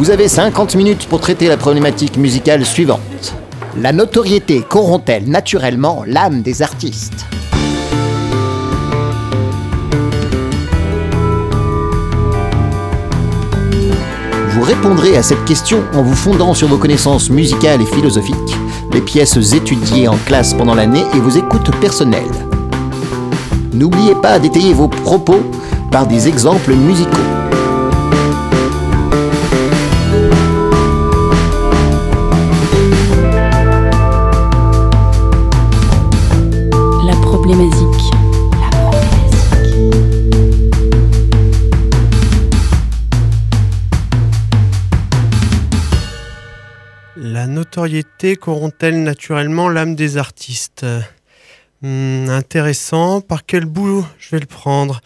[0.00, 3.34] Vous avez 50 minutes pour traiter la problématique musicale suivante.
[3.76, 7.26] La notoriété corrompt-elle naturellement l'âme des artistes?
[14.48, 18.56] Vous répondrez à cette question en vous fondant sur vos connaissances musicales et philosophiques,
[18.94, 22.24] les pièces étudiées en classe pendant l'année et vos écoutes personnelles.
[23.74, 25.42] N'oubliez pas d'étayer vos propos
[25.90, 27.29] par des exemples musicaux.
[47.80, 50.84] Notoriété corrompt-elle naturellement l'âme des artistes?
[51.80, 53.22] Hmm, Intéressant.
[53.22, 55.00] Par quel bout je vais le prendre?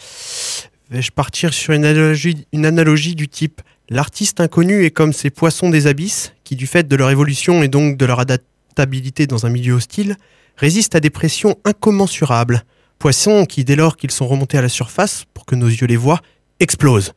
[0.91, 5.71] Vais-je partir sur une analogie, une analogie du type L'artiste inconnu est comme ces poissons
[5.71, 9.51] des abysses qui, du fait de leur évolution et donc de leur adaptabilité dans un
[9.51, 10.17] milieu hostile,
[10.57, 12.65] résistent à des pressions incommensurables.
[12.99, 15.97] Poissons qui, dès lors qu'ils sont remontés à la surface, pour que nos yeux les
[15.97, 16.23] voient,
[16.59, 17.13] explosent,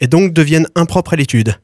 [0.00, 1.56] et donc deviennent impropres à l'étude.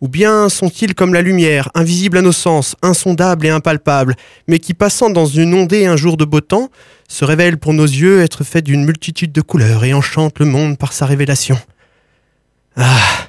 [0.00, 4.14] Ou bien sont-ils comme la lumière, invisibles à nos sens, insondables et impalpables,
[4.46, 6.70] mais qui, passant dans une ondée un jour de beau temps,
[7.08, 10.78] se révèlent pour nos yeux être faits d'une multitude de couleurs et enchantent le monde
[10.78, 11.58] par sa révélation.
[12.76, 13.28] Ah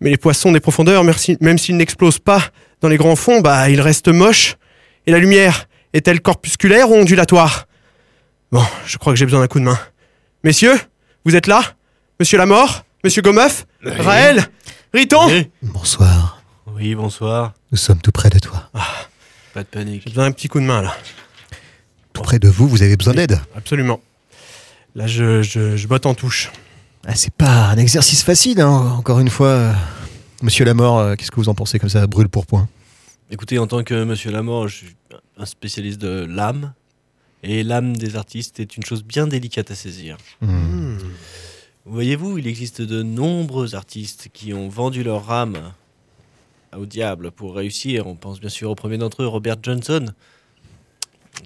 [0.00, 2.42] Mais les poissons des profondeurs, même s'ils n'explosent pas
[2.80, 4.56] dans les grands fonds, bah, ils restent moches.
[5.06, 7.66] Et la lumière, est-elle corpusculaire ou ondulatoire.
[8.52, 9.78] Bon, je crois que j'ai besoin d'un coup de main.
[10.44, 10.78] Messieurs,
[11.24, 11.62] vous êtes là?
[12.18, 12.84] Monsieur Lamort?
[13.04, 13.66] Monsieur Gomeuf?
[13.82, 14.46] Raël?
[14.92, 17.52] Riton Bonsoir, Oui, bonsoir.
[17.70, 18.70] nous sommes tout près de toi.
[19.54, 20.02] Pas de panique.
[20.04, 20.96] J'ai besoin d'un petit coup de main là.
[22.12, 24.00] Tout près de vous, vous avez besoin d'aide Absolument.
[24.96, 26.50] Là, je, je, je botte en touche.
[27.06, 28.68] ah, C'est pas un exercice facile, hein,
[28.98, 29.46] encore une fois.
[29.48, 29.72] euh.
[30.42, 32.68] Monsieur Lamort, euh, qu'est-ce que vous en pensez comme ça, brûle pour point?
[33.30, 34.96] Écoutez, en tant que Monsieur Lamort, je suis
[35.36, 36.72] un spécialiste de l'âme.
[37.42, 40.16] Et l'âme des artistes est une chose bien délicate à saisir.
[40.42, 40.98] Hmm.
[41.94, 45.72] Voyez-vous, il existe de nombreux artistes qui ont vendu leur âme
[46.76, 48.06] au diable pour réussir.
[48.06, 50.06] On pense bien sûr au premier d'entre eux, Robert Johnson,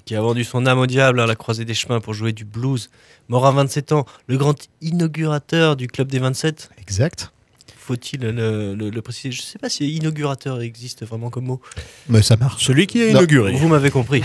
[0.04, 2.44] qui a vendu son âme au diable à la croisée des chemins pour jouer du
[2.44, 2.90] blues.
[3.28, 6.70] Mort à 27 ans, le grand inaugurateur du Club des 27.
[6.78, 7.30] Exact.
[7.78, 9.30] Faut-il le, le- le préciser?
[9.32, 11.60] Je ne sais pas si inaugurateur existe vraiment comme mot.
[12.08, 12.64] Mais ça marche.
[12.66, 13.10] Celui qui a Non.
[13.20, 13.52] inauguré.
[13.56, 14.22] Vous m'avez compris.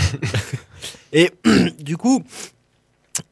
[1.14, 1.32] Et
[1.80, 2.24] du coup,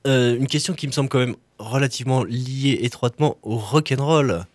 [0.06, 4.46] euh, une question qui me semble quand même relativement liée étroitement au rock'n'roll.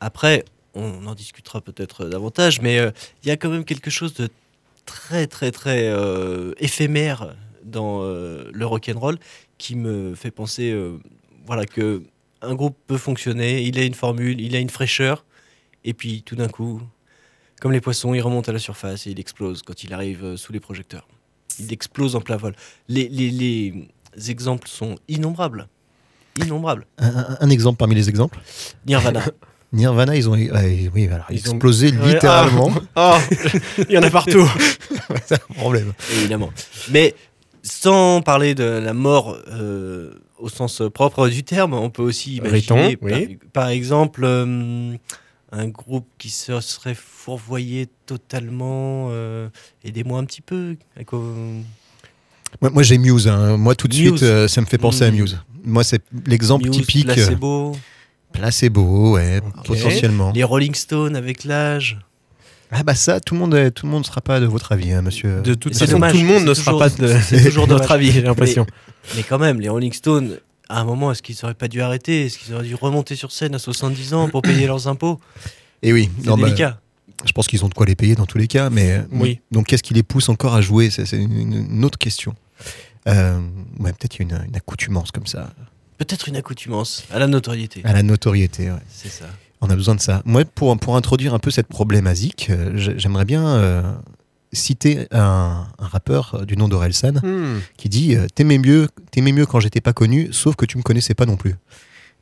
[0.00, 0.44] Après,
[0.74, 2.90] on en discutera peut-être davantage, mais euh,
[3.22, 4.28] il y a quand même quelque chose de
[4.84, 7.34] très très très euh, éphémère
[7.64, 9.18] dans le rock'n'roll
[9.58, 10.72] qui me fait penser,
[11.46, 12.04] voilà, que
[12.42, 15.24] un groupe peut fonctionner, il a une formule, il a une fraîcheur,
[15.84, 16.80] et puis tout d'un coup,
[17.60, 20.52] comme les poissons, il remonte à la surface et il explose quand il arrive sous
[20.52, 21.08] les projecteurs.
[21.58, 22.54] Il explose en plein vol.
[22.86, 23.88] Les, les- les
[24.30, 25.68] exemples sont innombrables.
[26.42, 26.86] Innombrables.
[26.98, 28.38] Un, exemple parmi les exemples.
[28.86, 29.22] Nirvana.
[29.72, 32.70] Nirvana, ils ont ouais, oui, alors, Ils ont- explosé littéralement.
[32.94, 33.16] Oh,
[33.88, 34.48] il y en a partout.
[35.26, 35.92] C'est un problème.
[36.18, 36.50] évidemment.
[36.90, 37.14] Mais
[37.62, 42.86] sans parler de la mort euh, au sens propre du terme, on peut aussi imaginer,
[42.90, 43.36] Riton, oui.
[43.52, 44.94] par, par exemple, euh,
[45.52, 49.08] un groupe qui se serait fourvoyé totalement.
[49.10, 49.48] euh,
[49.84, 50.76] Aidez-moi un petit peu.
[50.94, 51.60] avec, euh,
[52.62, 53.28] Moi, moi, j'ai Muse.
[53.28, 53.56] hein.
[53.56, 54.08] Moi, tout de Muse.
[54.08, 55.14] suite, euh, ça me fait penser à Hmm.
[55.16, 55.38] Muse.
[55.64, 57.08] Moi, c'est l'exemple typique.
[57.08, 57.76] euh, Placebo,
[58.32, 60.32] Placebo, ouais, potentiellement.
[60.34, 61.98] les Rolling Stones avec l'âge.
[62.70, 64.72] Ah bah ça, tout le monde, est- tout le monde ne sera pas de votre
[64.72, 65.40] avis, hein, monsieur.
[65.42, 67.72] De toute C'est façon, dommage, tout le monde ne sera pas de, c'est toujours de
[67.74, 68.66] notre avis, j'ai l'impression.
[69.14, 70.38] Mais quand même, les Rolling Stones,
[70.68, 72.26] à un moment, est-ce qu'ils n'auraient pas dû arrêter?
[72.26, 75.20] Est-ce qu'ils auraient dû remonter sur scène à 70 ans pour payer leurs impôts?
[75.82, 76.80] Et oui, C'est non, bah, délicat.
[77.24, 79.40] Je pense qu'ils ont de quoi les payer dans tous les cas, mais Oui.
[79.50, 80.90] donc qu'est-ce qui les pousse encore à jouer?
[80.90, 82.34] C'est une, une autre question.
[83.08, 83.40] Euh,
[83.78, 85.50] ouais, peut-être il y a une, une accoutumance comme ça,
[85.98, 87.80] Peut-être une accoutumance à la notoriété.
[87.84, 88.70] à la notoriété.
[88.70, 88.76] ouais.
[88.90, 89.24] C'est ça.
[89.62, 90.20] On a besoin de ça.
[90.26, 93.82] Moi, pour, pour introduire un peu cette problématique, euh, j'ai- j'aimerais bien euh,
[94.52, 97.60] citer un, un rappeur du nom d'Orelsan Hmm.
[97.78, 101.24] qui dit T'aimais mieux, mieux quand j'étais pas connu, sauf que tu me connaissais pas
[101.24, 101.54] non plus.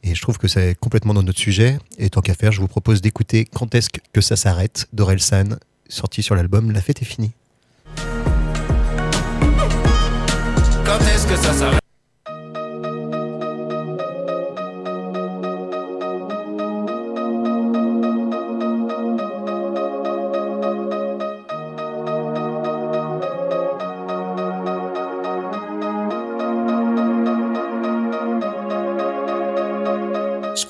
[0.04, 1.78] Et je trouve que c'est complètement dans notre sujet.
[1.98, 5.56] Et tant qu'à faire, je vous propose d'écouter Quand est-ce que ça s'arrête d'Orelsan
[5.88, 7.32] sorti sur l'album La fête est finie.
[10.84, 11.83] Quand est-ce que ça s'arrête?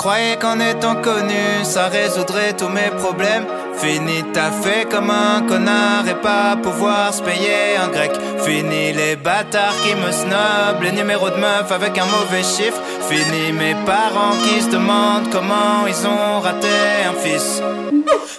[0.04, 3.46] Croyais qu'en étant connu, ça résoudrait tous mes problèmes.
[3.78, 8.12] Fini ta fait comme un connard et pas pouvoir se payer un grec.
[8.44, 12.82] Fini les bâtards qui me snobent, les numéros de meufs avec un mauvais chiffre.
[13.08, 16.68] Fini mes parents qui se demandent comment ils ont raté
[17.06, 17.60] un fils.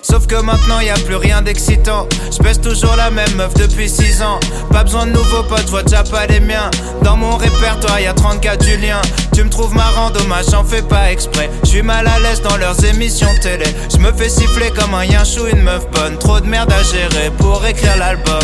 [0.02, 2.08] Sauf que maintenant y a plus rien d'excitant.
[2.32, 4.40] Je toujours la même meuf depuis 6 ans.
[4.72, 6.72] Pas besoin de nouveaux potes, vois déjà pas les miens.
[7.04, 9.02] Dans mon répertoire y a 34 du lien.
[9.34, 11.50] Tu me trouves marrant, dommage, j'en fais pas exprès.
[11.64, 13.66] Je suis mal à l'aise dans leurs émissions télé.
[13.92, 16.18] Je me fais siffler comme un yinchou, une meuf bonne.
[16.18, 18.44] Trop de merde à gérer pour écrire l'album.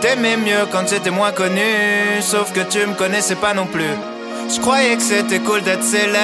[0.00, 2.20] T'aimais mieux quand j'étais moins connu.
[2.20, 3.96] Sauf que tu me connaissais pas non plus.
[4.52, 6.18] Je croyais que c'était cool d'être célèbre.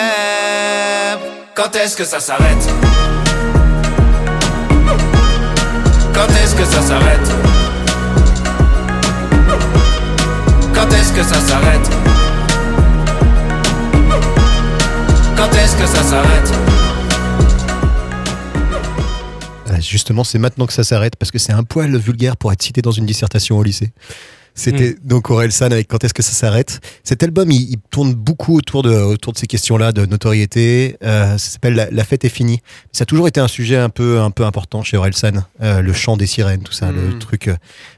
[1.55, 2.69] Quand est-ce que ça s'arrête?
[6.13, 7.31] Quand est-ce que ça s'arrête?
[10.75, 11.91] Quand est-ce que ça s'arrête?
[15.37, 16.53] Quand est-ce que ça s'arrête?
[19.71, 22.63] Euh, Justement, c'est maintenant que ça s'arrête parce que c'est un poil vulgaire pour être
[22.63, 23.93] cité dans une dissertation au lycée.
[24.59, 28.15] C'était donc Aurel San avec Quand est-ce que ça s'arrête Cet album, il, il tourne
[28.15, 30.97] beaucoup autour de, autour de ces questions-là de notoriété.
[31.05, 32.61] Euh, ça s'appelle la, La fête est finie.
[32.91, 35.45] Ça a toujours été un sujet un peu, un peu important chez Aurel San.
[35.63, 37.19] Euh, le chant des sirènes, tout ça, le Mm.
[37.19, 37.49] truc.
[37.49, 37.57] euh,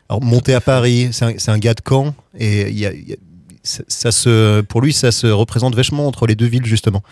[0.08, 3.12] Alors, monter à Paris, c'est un, un gars de Caen et il y a, y
[3.12, 3.16] a-
[3.62, 7.02] ça, ça se, pour lui, ça se représente vachement entre les deux villes, justement.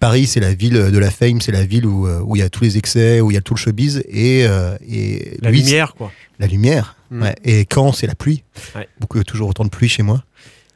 [0.00, 2.42] Paris, c'est la ville de la fame, c'est la ville où euh, où il y
[2.42, 5.50] a tous les excès, où il y a tout le showbiz et, euh, et La
[5.50, 6.10] lui, lumière, quoi.
[6.40, 6.96] la lumière.
[7.12, 7.22] Mm.
[7.22, 7.34] ouais.
[7.44, 8.42] Et quand c'est la pluie.
[8.74, 8.88] Ouais.
[9.00, 10.22] Beaucoup, toujours autant de pluie chez moi.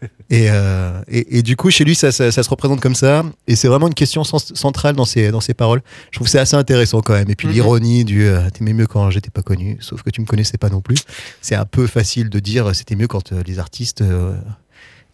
[0.30, 3.24] et, euh, et, et du coup, chez lui, ça, ça, ça se représente comme ça.
[3.46, 5.80] Et c'est vraiment une question cen- centrale dans ses, dans ses paroles.
[6.10, 7.30] Je trouve que c'est assez intéressant quand même.
[7.30, 7.54] Et puis Mhm.
[7.54, 10.68] l'ironie du euh, t'aimais mieux quand j'étais pas connu, sauf que tu me connaissais pas
[10.68, 10.98] non plus.
[11.40, 14.02] C'est un peu facile de dire euh, c'était mieux quand euh, les artistes.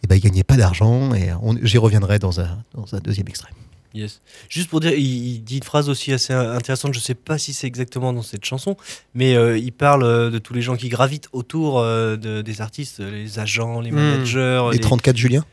[0.03, 1.29] eh ben, ils gagnaient pas d'argent et
[1.61, 3.51] j'y reviendrai dans un, dans un deuxième extrait.
[3.93, 4.21] Yes.
[4.49, 7.53] Juste pour dire, il, il dit une phrase aussi assez intéressante, je sais pas si
[7.53, 8.75] c'est exactement dans cette chanson,
[9.13, 12.61] mais euh, il parle euh, de tous les gens qui gravitent autour euh, de- des
[12.61, 13.95] artistes, les agents, les Hmm.
[13.95, 14.69] managers.
[14.71, 15.45] Les 34 Julien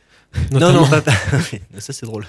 [0.51, 0.81] Non, Notamment.
[0.81, 1.11] non, pas, pas-
[1.79, 2.25] ça c'est drôle.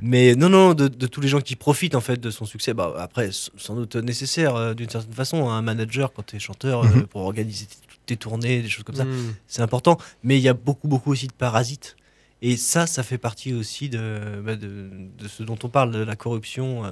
[0.00, 2.72] Mais non, non, de, de tous les gens qui profitent en fait de son succès.
[2.72, 6.38] Bah, après, sans doute nécessaire euh, d'une certaine façon, hein, un manager quand tu es
[6.38, 7.06] chanteur euh, Mhm.
[7.08, 9.34] pour organiser t- toutes tes tournées, des choses comme ça, Mm.
[9.48, 9.98] c'est important.
[10.22, 11.96] Mais il y a beaucoup, beaucoup aussi de parasites.
[12.44, 14.90] Et ça, ça fait partie aussi de, bah, de,
[15.28, 16.84] ce dont on parle, de la corruption.
[16.84, 16.90] euh,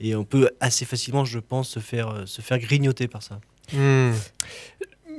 [0.00, 3.40] et on peut assez facilement, je pense, se faire, euh, se faire grignoter par ça.
[3.72, 4.12] Hmm.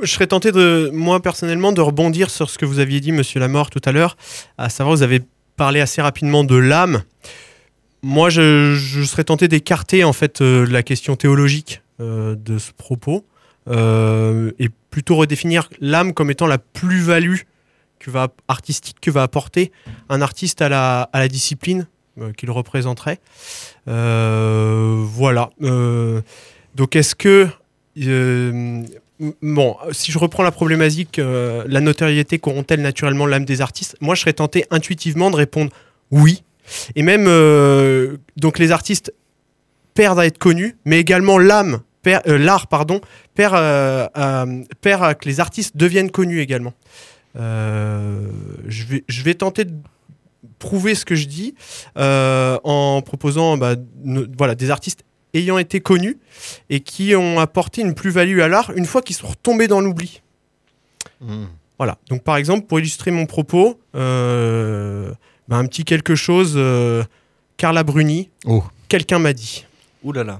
[0.02, 0.52] Je serais tenté
[0.92, 4.16] moi personnellement, de rebondir sur ce que vous aviez dit, Monsieur Lamort, tout à l'heure.
[4.58, 5.22] À savoir, vous avez
[5.58, 7.04] parlé assez rapidement de l'âme.
[8.02, 13.26] Moi, je, serais tenté d'écarter en fait euh, la question théologique de ce propos
[13.70, 17.38] et plutôt redéfinir l'âme comme étant la plus-value
[18.04, 19.72] que va, artistique que va apporter
[20.10, 21.88] un artiste à la, à la discipline
[22.20, 23.20] euh, qu'il représenterait.
[23.88, 25.50] Euh, voilà.
[25.64, 26.22] Euh,
[26.76, 27.48] donc, est-ce que
[29.42, 33.96] bon, si je reprends la problématique, la notoriété corrompt-elle naturellement l'âme des artistes?
[34.02, 35.72] Moi, je serais tenté intuitivement de répondre
[36.12, 36.44] oui.
[36.96, 37.26] Et même,
[38.38, 39.14] donc les artistes
[39.94, 41.82] perdent à être connus, mais également l'âme,
[42.26, 43.02] l'art, pardon,
[43.36, 43.54] perd,
[44.82, 46.74] perd à que les artistes deviennent connus également.
[47.36, 48.28] Euh,
[48.68, 49.74] je, vais, je vais tenter de
[50.60, 51.56] prouver ce que je dis
[51.98, 56.18] euh, en proposant bah, ne- voilà, des artistes ayant été connus
[56.70, 60.22] et qui ont apporté une plus-value à l'art une fois qu'ils sont retombés dans l'oubli.
[61.80, 61.98] Voilà.
[62.10, 65.12] Donc par exemple, pour illustrer mon propos, euh,
[65.48, 67.04] bah, un petit quelque chose, euh,
[67.58, 68.64] Carla Bruni, Oh.
[68.90, 69.66] quelqu'un m'a dit.
[70.04, 70.40] Ouh là là.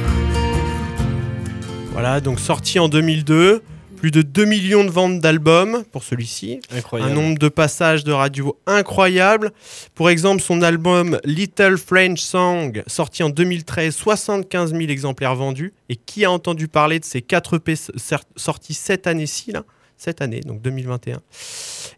[2.01, 3.61] Voilà, donc sorti en 2002,
[3.95, 6.59] plus de 2 millions de ventes d'albums pour celui-ci.
[6.71, 7.13] Un Incroyable.
[7.13, 9.51] nombre de passages de radio incroyable.
[9.93, 15.73] Pour exemple, son album Little French Song, sorti en 2013, 75 000 exemplaires vendus.
[15.89, 17.75] Et qui a entendu parler de ces 4 EP
[18.35, 19.63] sortis cette année-ci, là?
[19.95, 21.21] Cette année, donc 2021.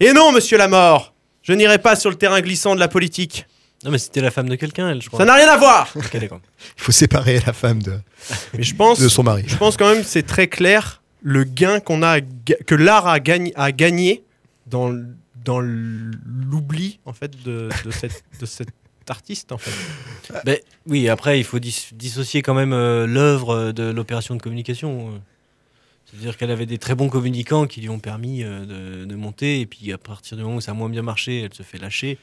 [0.02, 3.46] Et non, monsieur Lamort Je n'irai pas sur le terrain glissant de la politique.
[3.84, 5.20] Non, mais c'était la femme de quelqu'un, elle, je crois.
[5.20, 6.40] Ça n'a rien à voir Ok, d'accord.
[6.78, 8.00] Il faut séparer la femme de,
[8.58, 9.44] Mais je pense, de son mari.
[9.48, 13.08] je pense quand même que c'est très clair le gain qu'on a, ga- que l'art
[13.08, 14.24] a, gagné- a gagné
[14.68, 15.08] dans, l-
[15.44, 18.70] dans l'oubli en fait de, de, cette, de cet
[19.10, 19.72] artiste en fait.
[20.46, 24.42] Ben, oui, après, il faut dis- dissocier quand même euh, l'œuvre euh, de l'opération de
[24.42, 25.10] communication.
[25.10, 25.18] euh.
[26.06, 29.62] C'est-à-dire qu'elle avait des très bons communicants qui lui ont permis euh, de, de monter,
[29.62, 31.78] et puis à partir du moment où ça a moins bien marché, elle se fait
[31.80, 32.18] lâcher.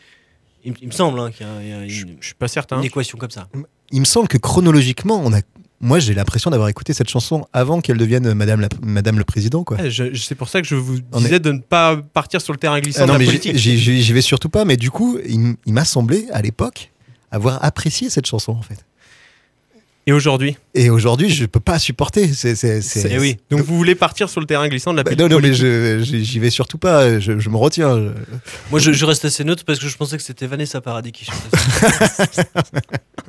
[0.64, 2.78] Il, me- il me semble hein, qu'il y a, y une, je suis pas certain.
[2.78, 3.48] une équation comme ça.
[3.92, 5.40] Il me semble que chronologiquement, on a,
[5.80, 9.64] moi j'ai l'impression d'avoir écouté cette chanson avant qu'elle devienne Madame, la- Madame le Président.
[9.64, 9.78] Quoi.
[9.78, 12.40] Ouais, je- je- c'est pour ça que je vous On disais de ne pas partir
[12.40, 13.56] sur le terrain glissant Ah non, de la mais politique.
[13.56, 16.42] j'y- j'y j'y vais surtout pas, mais du coup, il, m- il m'a semblé à
[16.42, 16.90] l'époque
[17.30, 18.84] avoir apprécié cette chanson en fait.
[20.10, 22.26] Et aujourd'hui Et aujourd'hui, je peux pas supporter.
[22.34, 23.36] C'est, c'est, c'est- Eh oui.
[23.48, 25.54] Donc vous voulez partir sur le terrain glissant de la Bah, politique non, non, mais
[25.54, 27.20] je- j'y vais surtout pas.
[27.20, 27.96] Je, je me retiens.
[27.96, 28.10] je-
[28.72, 31.24] Moi, je, je reste assez neutre parce que je pensais que c'était Vanessa Paradis qui
[31.26, 32.42] chantait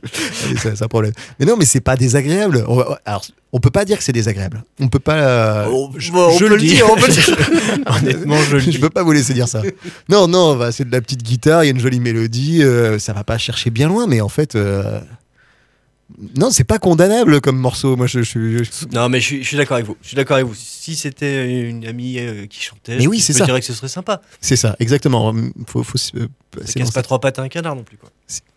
[0.03, 1.13] c'est c'est un problème.
[1.39, 2.65] Mais non, mais c'est pas désagréable.
[2.67, 3.23] On, va- alors,
[3.53, 4.63] on peut pas dire que c'est désagréable.
[4.79, 5.17] On peut pas.
[5.17, 6.87] euh, Oh, je, on je peut le dis, dire.
[6.91, 7.37] on peut dire.
[7.85, 8.79] Honnêtement, je le je dis.
[8.79, 9.61] peux pas vous laisser dire ça.
[10.09, 12.97] Non, non, bah, c'est de la petite guitare, il y a une jolie mélodie, euh,
[12.97, 14.99] ça va pas chercher bien loin, mais en fait, euh,
[16.37, 17.95] non, c'est pas condamnable comme morceau.
[17.95, 18.63] Moi, je, je suis.
[18.63, 19.97] je- Non, mais je suis, je suis d'accord avec vous.
[20.01, 20.55] Je suis d'accord avec vous.
[20.55, 23.45] Si c'était une amie euh, qui chantait, Mais oui, je ça.
[23.45, 24.21] dirais que ce serait sympa.
[24.41, 25.33] C'est ça, exactement.
[25.67, 26.27] Faut, faut, se- euh,
[26.65, 28.09] Ça casse pas trois pattes à un canard non plus, quoi.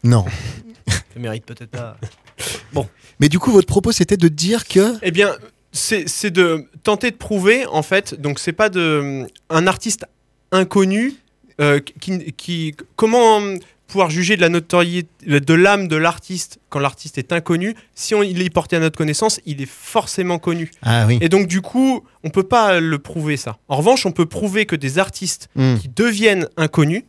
[0.02, 0.24] Non.
[0.88, 1.96] Ça mérite peut-être pas.
[3.20, 4.94] Mais du coup, votre propos, c'était de dire que.
[5.02, 5.34] Eh bien,
[5.72, 10.04] c'est c'est de tenter de prouver, en fait, donc c'est pas de un artiste
[10.52, 11.14] inconnu
[11.60, 13.40] euh, qui, qui comment
[13.86, 18.22] pouvoir juger de la notoriété de l'âme de l'artiste quand l'artiste est inconnu si on,
[18.22, 21.18] il est porté à notre connaissance il est forcément connu Ah oui.
[21.20, 24.64] et donc du coup on peut pas le prouver ça en revanche on peut prouver
[24.66, 25.76] que des artistes Hmm.
[25.76, 27.02] qui deviennent inconnus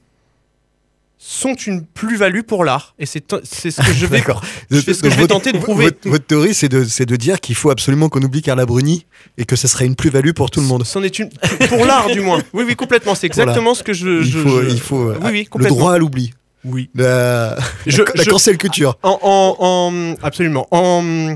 [1.17, 4.21] sont une plus-value pour l'art et c'est ce que je vais
[4.69, 5.85] je fais ce que je vais Votre- tenter de prouver.
[5.85, 9.05] Votre, votre théorie, c'est de, de dire qu'il faut absolument qu'on oublie Carla Bruni
[9.37, 10.85] et que ce serait une plus-value pour tout le monde.
[10.85, 11.29] C'en est une
[11.69, 12.43] pour l'art du moins.
[12.53, 13.15] Oui oui complètement.
[13.15, 14.21] C'est exactement ce que je.
[14.23, 16.33] Il je- faut, je- il faut Oui, oui, le droit à l'oubli.
[16.65, 16.89] Oui.
[16.95, 18.97] La, Je- la je- cancel culture.
[19.03, 20.67] En, en- en- absolument.
[20.71, 21.35] En,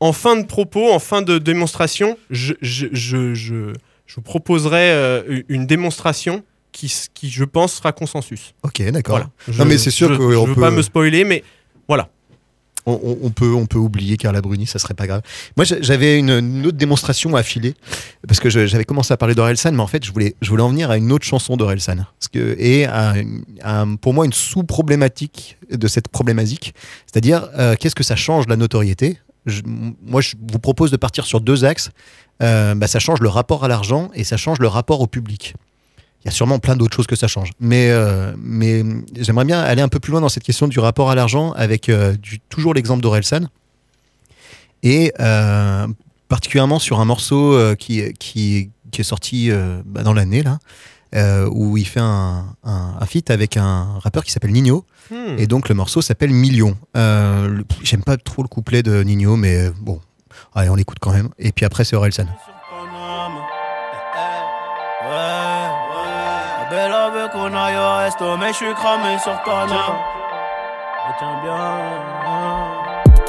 [0.00, 3.72] en fin de propos, en fin de démonstration, je, je, je, je,
[4.06, 8.54] je vous proposerai euh, une démonstration qui, qui, je pense, sera consensus.
[8.62, 9.16] Ok, d'accord.
[9.16, 9.30] Voilà.
[9.48, 11.42] Je- Non, mais c'est sûr je, qu'on je veux peut- pas me spoiler, mais
[11.88, 12.08] voilà.
[12.90, 15.22] On, peut, on peut oublier Carla Bruni, ça serait pas grave.
[15.56, 17.74] Moi, j'a- j'avais une, autre démonstration à filer
[18.26, 20.70] parce que j'avais commencé à parler d'Orelsan, mais en fait, je voulais, je voulais en
[20.70, 22.86] venir à une autre chanson d'Orelsan et
[24.00, 26.74] pour moi une sous-problématique de cette problématique,
[27.10, 29.18] c'est-à-dire euh, qu'est-ce que ça change la notoriété?
[29.46, 31.90] Je- moi, je vous propose de partir sur deux axes.
[32.42, 35.54] Euh, bah, ça change le rapport à l'argent et ça change le rapport au public.
[36.24, 37.52] Il y a sûrement plein d'autres choses que ça change.
[37.60, 38.84] Mais, euh, mais
[39.16, 41.88] j'aimerais bien aller un peu plus loin dans cette question du rapport à l'argent avec
[41.88, 43.48] euh, du, toujours l'exemple d'Orelsan.
[44.82, 45.86] Et euh,
[46.28, 49.50] particulièrement sur un morceau qui, qui, qui est sorti
[49.84, 50.58] bah, dans l'année, là,
[51.50, 54.84] où il fait un, un, un feat avec un rappeur qui s'appelle Nino.
[55.10, 55.36] Hmm.
[55.38, 56.76] Et donc le morceau s'appelle Million.
[57.82, 60.00] J'aime pas trop le couplet de Nino, mais bon,
[60.54, 61.30] allez, on l'écoute quand même.
[61.38, 62.26] Et puis après, c'est Orelsan.
[67.32, 69.98] Qu'on aille au resto, mais je suis cramé sur Paname.
[71.08, 72.77] Retiens bien.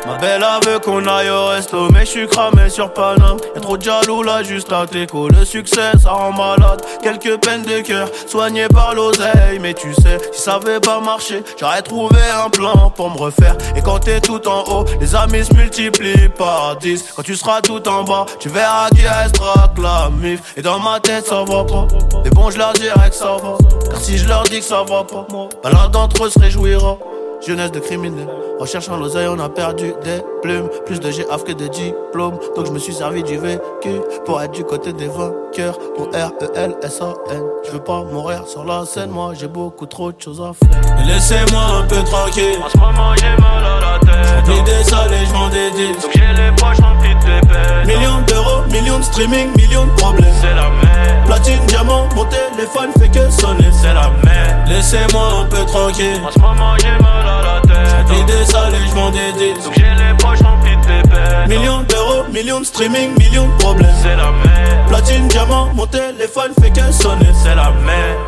[0.10, 3.38] Ma belle elle veut qu'on aille au resto, mais je suis cramé sur Paname.
[3.54, 5.30] Y'a trop de jaloux là, juste à t'écho.
[5.30, 6.82] Le succès, ça rend malade.
[7.04, 9.60] Quelques peines de cœur, soignées par l'oseille.
[9.62, 13.56] Mais tu sais, si ça avait pas marché, j'aurais trouvé un plan pour me refaire.
[13.76, 17.14] Et quand t'es tout en haut, les amis se multiplient par 10.
[17.16, 20.56] Quand tu seras tout en bas, tu verras qui que la mif.
[20.58, 21.88] Et dans ma tête, ça va pas.
[22.24, 23.58] Mais bon, je leur dirai que ça va.
[23.92, 25.28] Car si je leur dis que ça va pas,
[25.64, 26.98] bah l'un d'entre eux se réjouira.
[27.46, 28.28] Jeunesse de criminel.
[28.60, 30.70] Recherchant l'oseille, on a perdu des plumes.
[30.86, 32.38] Plus de GAF que de diplômes.
[32.56, 35.78] Donc je me suis servi du vécu pour être du côté des vainqueurs.
[35.98, 37.44] Au R-E-L-S-A-N.
[37.66, 41.06] Je veux pas mourir sur la scène, moi j'ai beaucoup trop de choses à faire.
[41.06, 42.58] Laissez-moi un peu tranquille.
[42.64, 44.09] En ce moment j'ai mal à la tête.
[44.28, 46.02] Rempli des et je vends des disques.
[46.02, 47.88] Donc j'ai les poches remplies de pépettes.
[47.88, 50.34] Millions d'euros, millions de streaming, millions de problèmes.
[50.42, 51.26] C'est la merde.
[51.26, 53.70] Platine, diamant, mon téléphone fait que sonner.
[53.82, 54.68] C'est la merde.
[54.68, 56.22] Laissez-moi un peu tranquille.
[56.26, 57.94] En ce moment j'ai mal à la tête.
[57.94, 59.64] Rempli des et je vends des disques.
[59.64, 61.48] Donc j'ai les poches remplies de pépettes.
[61.48, 63.96] Millions d'euros, millions de streaming, millions de problèmes.
[64.02, 64.88] C'est la merde.
[64.88, 67.32] Platine, diamant, mon téléphone fait que sonner.
[67.44, 68.20] C'est la merde.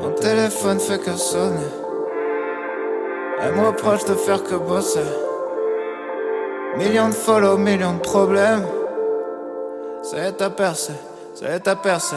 [0.00, 1.66] Mon téléphone fait que sonner.
[3.44, 5.00] Et moi proche de faire que bosser.
[6.76, 8.66] Millions de follow, millions de problèmes.
[10.02, 10.92] C'est ta percée,
[11.34, 12.16] c'est ta percée.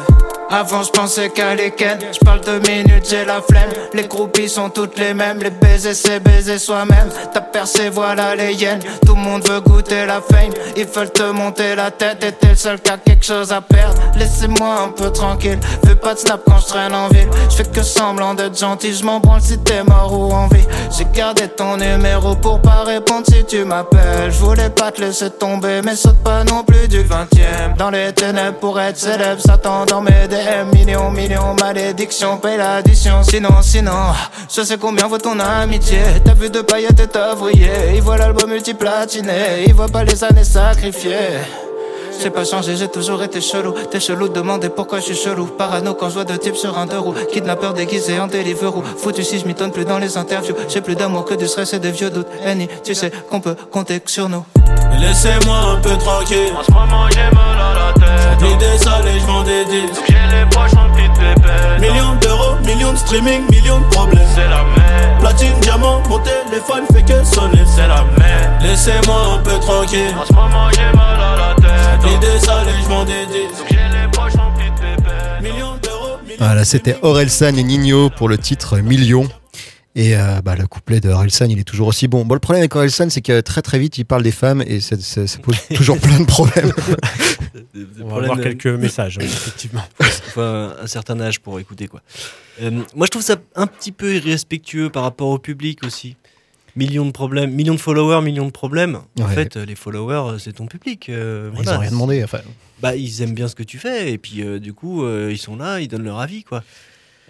[0.51, 3.69] Avant je pensais qu'à ken, je parle de minutes, j'ai la flemme.
[3.93, 7.09] Les groupies sont toutes les mêmes, les baisers c'est baiser soi-même.
[7.33, 8.83] Ta percée, voilà les yens.
[9.05, 10.51] Tout le monde veut goûter la fame.
[10.75, 13.61] Ils veulent te monter la tête et t'es le seul qui a quelque chose à
[13.61, 14.01] perdre.
[14.17, 17.29] Laissez-moi un peu tranquille, fais pas de snap quand je traîne en ville.
[17.49, 20.67] Je fais que semblant d'être gentil, je m'en branle si t'es mort ou en vie.
[20.97, 24.31] J'ai gardé ton numéro pour pas répondre si tu m'appelles.
[24.31, 27.89] Je voulais pas te laisser tomber, mais saute pas non plus du 20 e Dans
[27.89, 29.41] les ténèbres pour être célèbre,
[29.87, 30.27] dans mes
[30.73, 33.23] Millions, millions, malédiction, paye l'addition.
[33.23, 34.13] Sinon, sinon,
[34.49, 35.99] je sais combien vaut ton amitié.
[36.23, 37.95] T'as vu de paillettes et t'as vrillé.
[37.95, 41.39] Il voit l'album multiplatiné, il voit pas les années sacrifiées.
[42.21, 43.73] J'ai pas changé, j'ai toujours été chelou.
[43.89, 45.47] T'es chelou, demandez pourquoi je suis chelou.
[45.47, 47.15] Parano quand je vois deux types sur un deux roues.
[47.31, 48.83] Kidnappeur déguisé en Deliveroo.
[48.97, 50.55] Foutu si je m'y tonne plus dans les interviews.
[50.69, 52.27] J'ai plus d'amour que du stress et des vieux doutes.
[52.45, 54.45] Annie, tu sais qu'on peut compter sur nous.
[54.99, 56.53] Laissez-moi un peu tranquille.
[56.55, 58.59] En ce moment j'ai mal à la tête.
[58.59, 60.03] Des salles et je vends des disques.
[60.07, 61.79] J'ai les poches remplies de pépettes.
[61.79, 64.27] Millions d'euros, millions de streaming, millions de problèmes.
[64.35, 65.19] C'est la merde.
[65.21, 67.63] Platine, diamant, mon téléphone fait que sonner.
[67.75, 68.50] C'est la merde.
[68.63, 70.13] Laissez-moi un peu tranquille.
[70.17, 72.39] En ce moment j'ai mal à la tête.
[72.41, 73.65] Salles et je disques.
[73.69, 75.41] J'ai les poches remplies de pépettes.
[75.41, 79.27] Millions d'euros, millions Voilà, c'était Orelsan et Nino pour le titre Million.
[79.93, 82.23] Et euh, bah, le couplet de Orelsan, il est toujours aussi bon.
[82.23, 84.79] Bon, le problème avec Orelsan, c'est que très très vite, il parle des femmes et
[84.79, 86.71] ça, ça- ça pose toujours plein de problèmes.
[87.73, 89.83] Des- des On va problèmes voir de- quelques messages, effectivement.
[90.01, 92.01] faut un, un certain âge pour écouter quoi.
[92.61, 96.15] Euh, moi je trouve ça un petit peu irrespectueux par rapport au public aussi.
[96.75, 98.99] Millions de problèmes, millions de followers, millions de problèmes.
[99.19, 99.33] En Ouais.
[99.35, 101.09] fait, euh, les followers, euh, c'est ton public.
[101.09, 101.77] euh, Ils voilà.
[101.77, 102.23] ont rien demandé.
[102.23, 102.39] Enfin,
[102.79, 105.37] Bah, ils aiment bien ce que tu fais et puis euh, du coup, euh, ils
[105.37, 106.63] sont là, ils donnent leur avis quoi.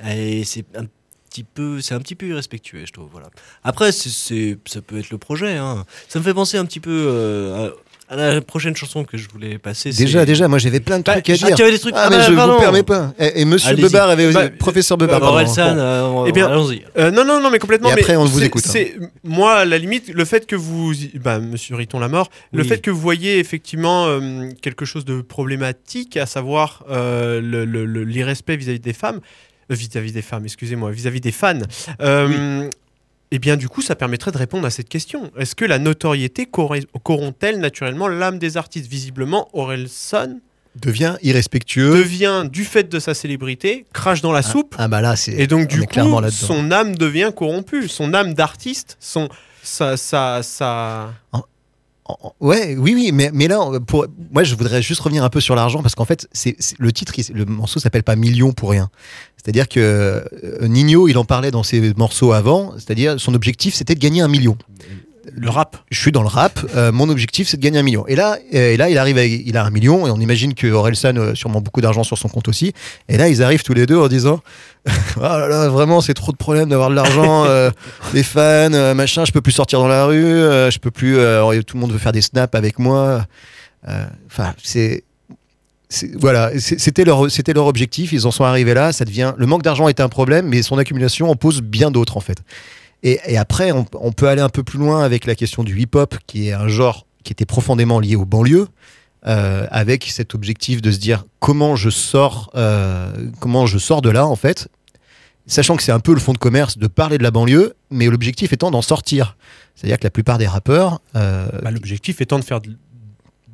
[0.08, 0.86] Et c'est un
[1.30, 3.10] petit peu, c'est un petit peu irrespectueux, je trouve.
[3.12, 3.30] Voilà.
[3.64, 5.58] Après, c'est- ça peut être le projet.
[5.58, 5.86] hein.
[6.08, 7.70] Ça me fait penser un petit peu à
[8.16, 9.92] la prochaine chanson que je voulais passer.
[9.92, 11.56] c'est- déjà, déjà, moi j'avais plein de Bah, trucs à ah, dire.
[11.56, 12.54] tu avais des trucs- Ah, ah, mais bah, je pardon.
[12.54, 13.14] vous permets pas.
[13.20, 13.76] Et, et Monsieur.
[13.76, 15.36] Bebar avait, Bah, professeur Bebar, Bah, pardon.
[15.36, 16.24] Orelsan, Bon.
[16.24, 16.84] euh, Eh bien, allons-y.
[16.98, 17.90] Euh, non, non, non, mais complètement.
[17.90, 19.08] Et après, mais on vous c'est- écoute, hein.
[19.24, 22.80] Moi, à la limite, le fait que vous, bah, Monsieur Riton la mort, le fait
[22.80, 28.04] que vous voyez effectivement euh, quelque chose de problématique, à savoir euh, le- le- le-
[28.04, 29.20] l'irrespect vis-à-vis des femmes,
[29.70, 31.60] vis-à-vis des femmes, excusez-moi, vis-à-vis des fans.
[32.02, 32.68] euh,
[33.34, 35.32] Eh bien, du coup, ça permettrait de répondre à cette question.
[35.38, 38.88] Est-ce que la notoriété corrompt-elle naturellement l'âme des artistes?
[38.88, 40.40] Visiblement, Orelsan
[40.76, 41.94] Devient irrespectueux.
[41.98, 44.76] devient, du fait de sa célébrité, crache dans la soupe.
[44.78, 45.34] Ah bah là, c'est.
[45.34, 47.88] Et donc, on du clairement coup, son âme devient corrompue.
[47.90, 49.28] Son âme d'artiste, son.
[49.64, 51.14] Ça, ça, ça...
[51.32, 51.44] En-
[52.42, 55.56] Ouais, oui, oui, mais, mais là, pour, moi, je voudrais juste revenir un peu sur
[55.56, 58.72] l'argent parce qu'en fait, c'est c'est- le titre, il- le morceau s'appelle pas Million pour
[58.72, 58.90] rien.
[59.44, 63.96] C'est-à-dire que euh, Nino, il en parlait dans ses morceaux avant, c'est-à-dire son objectif, c'était
[63.96, 64.56] de gagner un million.
[65.34, 65.78] Le rap.
[65.92, 68.06] Je suis dans le rap, euh, mon objectif, c'est de gagner un million.
[68.08, 70.54] Et là, euh, et là, il arrive, à- il a un million, et on imagine
[70.56, 72.74] que Orelsan a sûrement beaucoup d'argent sur son compte aussi.
[73.08, 74.42] Et là, ils arrivent tous les deux en disant,
[74.88, 74.90] oh
[75.22, 77.70] là là, vraiment, c'est trop de problème d'avoir de l'argent, euh,
[78.14, 81.18] les fans, euh, machin, je peux plus sortir dans la rue, euh, je peux plus,
[81.18, 83.26] euh, tout le monde veut faire des snaps avec moi.
[83.88, 85.04] Euh, Enfin, c'est-
[86.18, 88.12] voilà, c'était leur, c'était leur objectif.
[88.14, 88.92] Ils en sont arrivés là.
[88.92, 92.18] Ça devient le manque d'argent était un problème, mais son accumulation en pose bien d'autres
[92.18, 92.38] en fait.
[93.04, 95.80] Et, et après, on, on peut aller un peu plus loin avec la question du
[95.80, 98.68] hip-hop, qui est un genre qui était profondément lié aux banlieues,
[99.28, 104.10] euh, avec cet objectif de se dire comment je sors, euh, comment je sors de
[104.10, 104.68] là en fait,
[105.46, 108.06] sachant que c'est un peu le fond de commerce de parler de la banlieue, mais
[108.08, 109.36] l'objectif étant d'en sortir.
[109.76, 112.78] C'est-à-dire que la plupart des rappeurs, euh, Bah, L'objectif étant de faire de-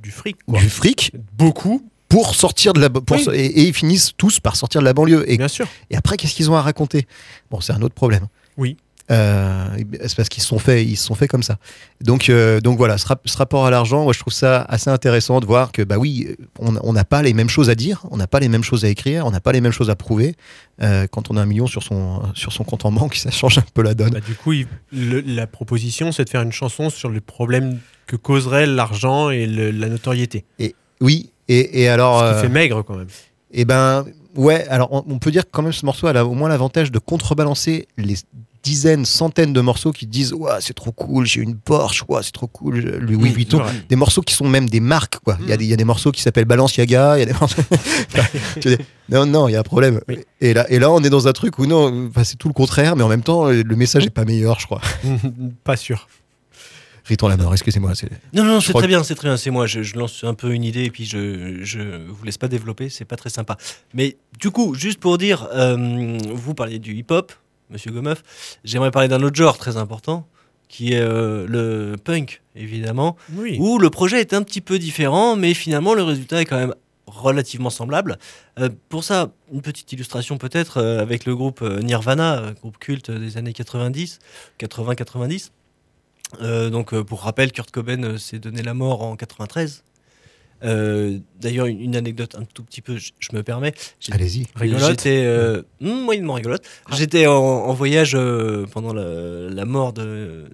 [0.02, 0.38] du fric.
[0.46, 0.60] quoi.
[0.60, 3.26] du fric, Beaucoup, pour sortir de la pour Oui.
[3.34, 5.68] et, et ils finissent tous par sortir de la banlieue et, bien sûr.
[5.90, 7.06] et après qu'est-ce qu'ils ont à raconter?
[7.52, 8.28] Bon c'est un autre problème
[9.10, 9.70] Euh,
[10.06, 11.60] c'est parce qu'ils se sont faits, ils se sont faits comme ça.
[12.02, 14.90] Donc, euh, donc voilà, ce, rap- ce rapport à l'argent, moi je trouve ça assez
[14.90, 18.18] intéressant de voir que bah oui, on n'a pas les mêmes choses à dire, on
[18.18, 20.36] n'a pas les mêmes choses à écrire, on n'a pas les mêmes choses à prouver.
[20.82, 23.58] Euh, quand on a un million sur son sur son compte en banque, ça change
[23.60, 24.10] un peu la donne.
[24.12, 27.80] Bah, du coup, il- le- la proposition, c'est de faire une chanson sur les problèmes
[28.08, 30.44] que causerait l'argent et le- la notoriété.
[31.00, 32.20] Oui, et, et alors.
[32.20, 33.08] Ce qui euh, fait maigre quand même.
[33.52, 34.06] Eh ben,
[34.36, 36.92] ouais, alors on, on peut dire que quand même ce morceau a au moins l'avantage
[36.92, 38.16] de contrebalancer les
[38.64, 42.34] dizaines, centaines de morceaux qui disent Ouah, c'est trop cool, j'ai une Porsche, ouah, c'est
[42.34, 43.58] trop cool, Louis Mmh, Vuitton.
[43.60, 43.72] vrai.
[43.88, 45.38] Des morceaux qui sont même des marques, quoi.
[45.42, 45.58] Il y, a Mm.
[45.60, 47.62] des- il y a des morceaux qui s'appellent Balenciaga, il y a des morceaux.
[48.62, 48.76] Dis,
[49.10, 50.02] non, non, il y a un problème.
[50.10, 50.18] Oui.
[50.42, 52.98] Et, là, et là, on est dans un truc où non, c'est tout le contraire,
[52.98, 54.82] mais en même temps, le message est pas meilleur, je crois.
[55.64, 56.10] Pas sûr.
[57.08, 57.96] Riton la mort, excusez-moi.
[57.96, 59.38] c'est- Non, non, c'est très bien, c'est très bien.
[59.38, 62.38] C'est moi, je, je lance un peu une idée et puis je, je vous laisse
[62.38, 63.58] pas développer, c'est pas très sympa.
[63.94, 67.32] Mais du coup, juste pour dire, euh, vous parliez du hip-hop,
[67.70, 68.24] monsieur Gomeuf,
[68.64, 70.28] j'aimerais parler d'un autre genre très important,
[70.68, 73.56] qui est euh, le punk, évidemment, Oui.
[73.60, 76.74] où le projet est un petit peu différent, mais finalement le résultat est quand même
[77.06, 78.18] relativement semblable.
[78.60, 83.38] Euh, pour ça, une petite illustration peut-être euh, avec le groupe Nirvana, groupe culte des
[83.38, 84.20] années 90,
[84.60, 85.52] 80-90.
[86.42, 89.84] Euh, donc, euh, pour rappel, Kurt Cobain euh, s'est donné la mort en 93.
[90.64, 93.74] Euh, D'ailleurs, une, anecdote un tout petit peu, je, je me permets.
[94.12, 94.48] Allez-y.
[94.56, 96.64] Rigolote J'étais euh, hmm, moyennement rigolote.
[96.92, 100.46] J'étais en, en voyage euh, pendant la, la mort de,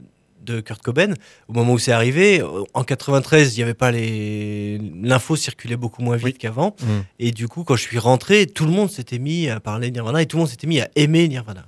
[0.41, 1.13] de Kurt Cobain.
[1.47, 6.01] Au moment où c'est arrivé, en 93, il n'y avait pas les l'info circulait beaucoup
[6.01, 6.75] moins vite qu'avant.
[6.81, 6.86] Mm.
[7.19, 9.93] Et du coup, quand je suis rentré, tout le monde s'était mis à parler de
[9.93, 11.65] Nirvana et tout le monde s'était mis à aimer Nirvana.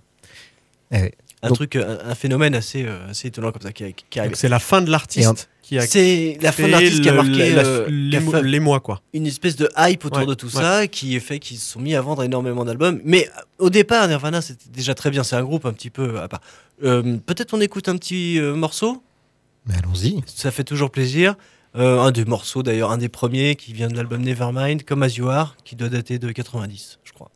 [0.91, 1.13] Eh ouais.
[1.45, 4.31] Un Donc- truc, un, un phénomène assez, euh, assez étonnant comme ça qui, qui arrive.
[4.31, 7.13] Donc c'est la fin de l'artiste qui a C'est la fin de l'artiste qui a
[7.13, 9.01] marqué la- euh, qui a l'émo- fait l'émoi, quoi.
[9.13, 10.61] une espèce de hype autour Ouais, de tout ouais.
[10.61, 12.99] ça qui fait qu'ils se sont mis à vendre énormément d'albums.
[13.05, 15.23] Mais euh, au départ, Nirvana, c'était déjà très bien.
[15.23, 16.41] C'est un groupe un petit peu à part.
[16.83, 19.01] Euh, Peut-être on écoute un petit euh, morceau?
[19.67, 20.21] Mais allons-y.
[20.27, 21.35] Ça fait toujours plaisir.
[21.75, 25.17] Euh, un des morceaux, d'ailleurs, un des premiers qui vient de l'album Nevermind, comme As
[25.17, 27.31] You Are, qui doit dater de 90, je crois.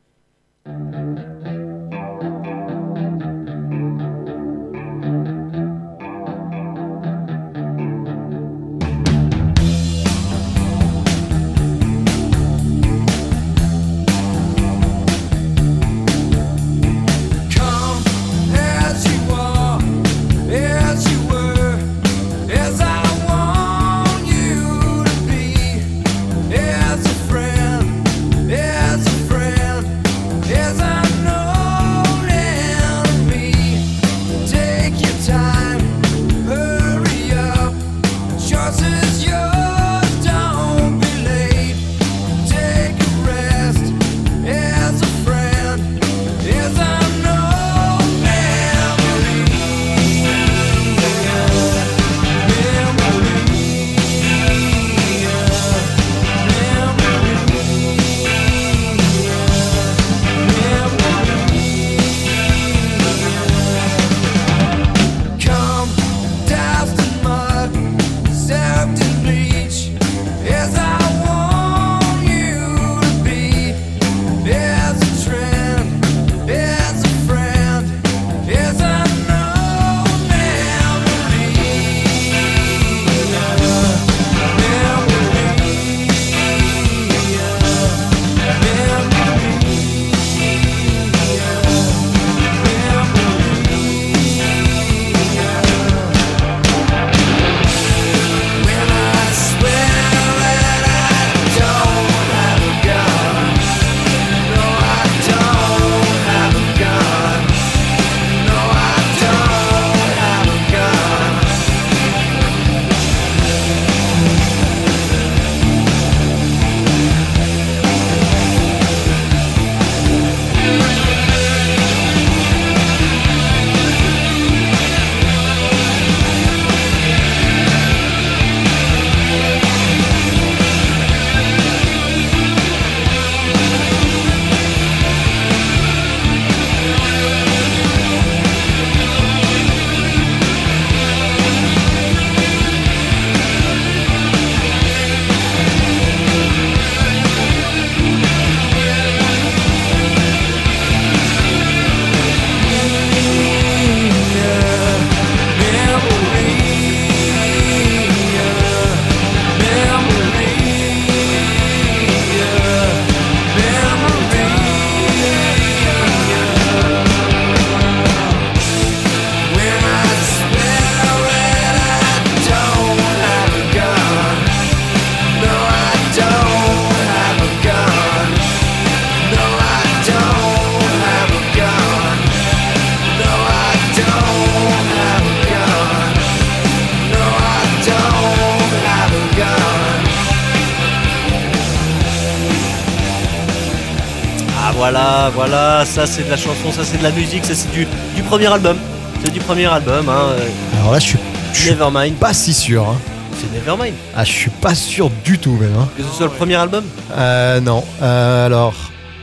[195.99, 197.85] Ça c'est de la chanson, ça c'est de la musique, ça c'est du,
[198.15, 198.77] du premier album.
[199.23, 200.27] C'est du premier album, hein.
[200.31, 200.47] euh,
[200.79, 201.19] Alors là, je suis,
[201.53, 202.15] je Nevermind.
[202.15, 202.87] pas si sûr.
[202.87, 202.95] hein.
[203.37, 203.93] C'est Nevermind.
[204.15, 205.75] Ah, je suis pas sûr du tout même.
[205.77, 205.89] hein.
[205.97, 207.83] Que ce soit le premier album Euh, non.
[208.01, 208.73] Euh, alors,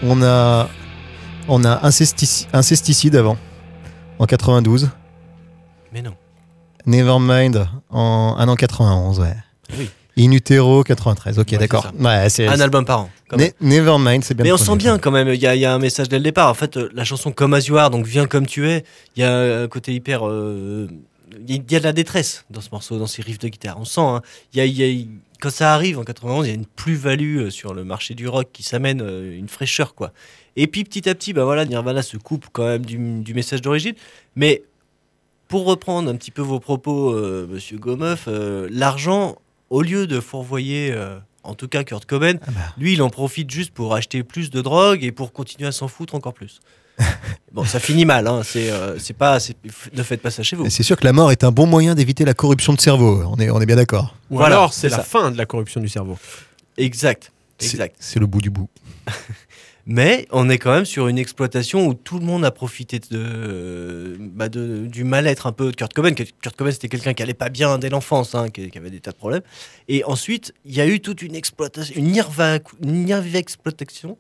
[0.02, 0.68] on a,
[1.48, 3.38] on a Incestici- Incesticide avant,
[4.18, 4.90] en 92.
[5.94, 6.12] Mais non.
[6.84, 9.34] Nevermind en un an 91, ouais.
[9.78, 9.90] Oui.
[10.18, 11.38] In Utero 93.
[11.38, 11.92] Ok, Ouais, d'accord.
[11.98, 12.46] Ouais.
[12.48, 13.11] Un album par an.
[13.37, 14.44] Ne- Nevermind, c'est bien.
[14.44, 16.16] Mais on sent bien quand même, il y, a- il y a un message dès
[16.16, 16.48] le départ.
[16.48, 18.85] En fait, euh, la chanson Comme As You Are, donc Viens comme tu es,
[19.16, 20.26] il y a un côté hyper.
[20.26, 20.88] euh,
[21.46, 23.76] Il y a de la détresse dans ce morceau, dans ces riffs de guitare.
[23.79, 24.22] On sent, hein.
[24.55, 25.07] Il y a- il y a-
[25.40, 28.26] quand ça arrive en 91, il y a une plus-value euh, sur le marché du
[28.26, 30.12] rock qui s'amène euh, une fraîcheur, quoi.
[30.55, 33.61] Et puis petit à petit, bah voilà, Nirvana se coupe quand même du, du message
[33.61, 33.94] d'origine.
[34.35, 34.62] Mais
[35.48, 38.29] pour reprendre un petit peu vos propos, euh, monsieur Gomeuf,
[38.70, 39.37] l'argent,
[39.70, 42.61] au lieu de fourvoyer, euh, en tout cas Kurt Cobain, Ah bah.
[42.79, 45.88] lui, il en profite juste pour acheter plus de drogue et pour continuer à s'en
[45.88, 46.61] foutre encore plus.
[47.52, 48.40] bon, ça finit mal, hein.
[48.42, 49.38] c'est euh, c'est pas,
[49.92, 50.70] ne faites pas ça chez vous.
[50.70, 53.22] C'est sûr que la mort est un bon moyen d'éviter la corruption de cerveau.
[53.26, 54.14] On est, on est bien d'accord.
[54.31, 55.02] Ou Voilà, alors, c'est la ça.
[55.02, 56.16] fin de la corruption du cerveau.
[56.79, 57.96] Exact, exact.
[57.98, 58.68] C'est le bout du bout.
[59.88, 64.16] Mais on est quand même sur une exploitation où tout le monde a profité de,
[64.18, 66.12] bah, de- du mal-être un peu de Kurt Cobain.
[66.12, 68.99] Kurt Cobain, c'était quelqu'un qui allait pas bien dès l'enfance, hein, qui, qui avait des
[68.99, 69.42] tas de problèmes.
[69.88, 74.18] Et ensuite, il y a eu toute une exploitation, une nerva, une exploitation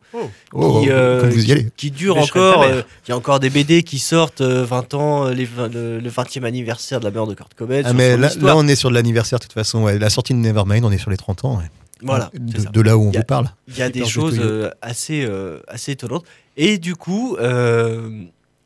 [0.52, 1.66] Oh, qui, euh, allez.
[1.76, 2.62] qui dure encore.
[2.62, 5.98] euh, Il y a encore des BD qui sortent euh, 20 ans, euh, les le,
[5.98, 7.82] le 20e anniversaire de la mort de Kurt Cobain.
[7.84, 9.82] Ah, mais là, on est sur de l'anniversaire de toute façon.
[9.82, 9.98] ouais.
[9.98, 11.58] La sortie de Nevermind, on est sur les 30 ans.
[11.58, 11.64] ouais.
[12.02, 12.68] Voilà, De, ça.
[12.70, 13.48] de là où on a- vous parle.
[13.68, 16.26] Il y a des choses euh, assez, euh, assez étonnantes.
[16.58, 18.24] Et du coup, euh,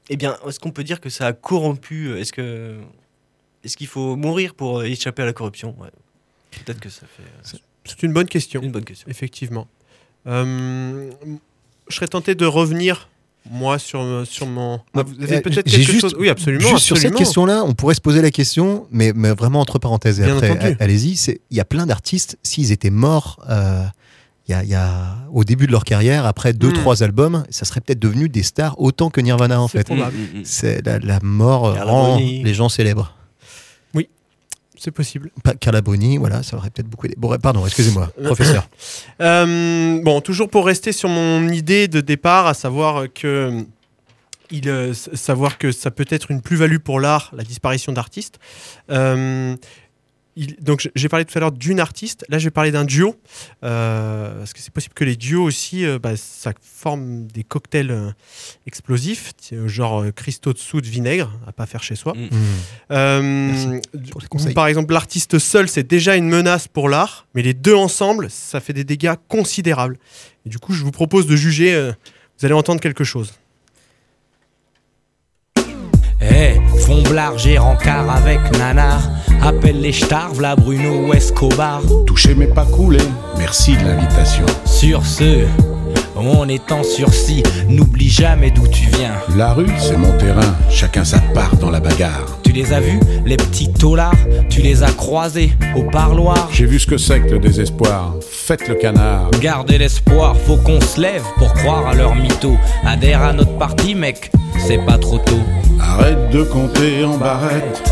[0.09, 2.79] eh bien, est-ce qu'on peut dire que ça a corrompu euh, Est-ce que
[3.63, 5.77] est-ce qu'il faut mourir pour euh, échapper à la corruption?
[5.79, 5.91] Ouais.
[6.65, 9.07] Peut-être que ça fait euh, C'est une bonne question, une bonne question.
[9.09, 9.69] effectivement.
[10.27, 11.11] Euh,
[11.89, 13.09] je serais tenté de revenir,
[13.49, 14.81] moi, sur, sur mon.
[14.95, 16.17] Ah, vous avez Euh, peut-être j'ai quelque juste- chose.
[16.19, 16.69] Oui, absolument.
[16.69, 20.21] Juste sur cette question-là, on pourrait se poser la question, mais, mais vraiment entre parenthèses.
[20.21, 21.17] Et Bien après, allez-y.
[21.17, 23.83] c'est- Il y a plein d'artistes, s'ils étaient morts euh,
[24.49, 26.75] il y a, il y a- au début de leur carrière, après deux, Hmm.
[26.75, 29.87] trois albums, ça serait peut-être devenu des stars autant que Nirvana en fait.
[30.45, 33.15] C'est la, la mort rend les gens célèbres.
[34.81, 35.31] C'est possible.
[35.45, 37.15] Pas Carla Bruni, voilà, ça aurait peut-être beaucoup aidé.
[37.19, 38.67] Bon, pardon, excusez-moi, professeur.
[39.21, 43.63] Euh, bon, toujours pour rester sur mon idée de départ, à savoir que
[44.51, 48.39] il, euh, savoir que ça peut être une plus-value pour l'art, la disparition d'artistes.
[48.91, 49.55] Euh,
[50.43, 53.15] il- donc j'ai parlé tout à l'heure d'une artiste, là je vais parler d'un duo,
[53.63, 57.91] euh, parce que c'est possible que les duos aussi, euh, bah, ça forme des cocktails
[57.91, 58.11] euh,
[58.67, 59.33] explosifs,
[59.67, 62.15] genre euh, cristaux de soude vinaigre, à pas faire chez soi.
[62.15, 63.81] Mm.
[64.11, 64.55] Pour conseils.
[64.55, 68.61] par exemple, l'artiste seul, c'est déjà une menace pour l'art, mais les deux ensemble, ça
[68.61, 69.99] fait des dégâts considérables.
[70.47, 71.75] Et du coup, je vous propose de juger.
[71.75, 71.93] euh,
[72.39, 73.35] vous allez entendre quelque chose.
[76.31, 79.01] Eh, Fomblard, j'ai rencard avec Nanar.
[79.43, 81.81] Appelle les Starves, la Bruno ou Escobar.
[82.07, 82.99] Toucher mais pas couler.
[83.39, 84.45] Merci de l'invitation.
[84.67, 85.47] Sur ce,
[86.17, 87.43] on est en sursis.
[87.69, 89.15] N'oublie jamais d'où tu viens.
[89.37, 90.57] La rue, c'est mon terrain.
[90.69, 92.39] Chacun sa part dans la bagarre.
[92.43, 94.13] Tu les as vus, les petits taulards
[94.49, 96.49] Tu les as croisés au parloir?
[96.53, 98.15] J'ai vu ce que c'est que le désespoir.
[98.29, 99.31] Faites le canard.
[99.41, 102.57] Gardez l'espoir, faut qu'on se lève pour croire à leur mytho.
[102.85, 105.41] Adhère à notre parti, mec, c'est pas trop tôt.
[105.81, 107.83] Arrête de compter en barrette.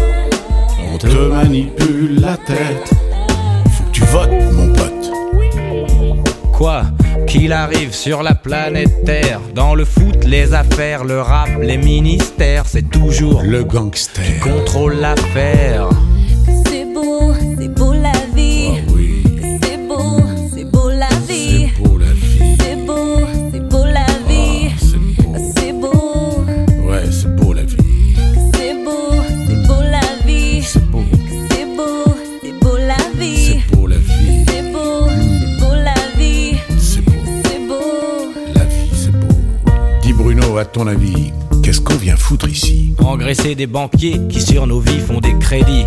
[0.92, 2.90] On te manipule la tête.
[3.70, 5.10] Faut que tu votes, mon pote.
[6.52, 6.82] Quoi
[7.26, 12.64] qu'il arrive sur la planète Terre, dans le foot, les affaires, le rap, les ministères,
[12.66, 14.40] c'est toujours Le gangster.
[14.40, 15.88] contrôle l'affaire.
[40.78, 41.32] Ton avis,
[41.64, 45.84] qu'est-ce qu'on vient foutre ici Engraisser des banquiers qui sur nos vies font des crédits.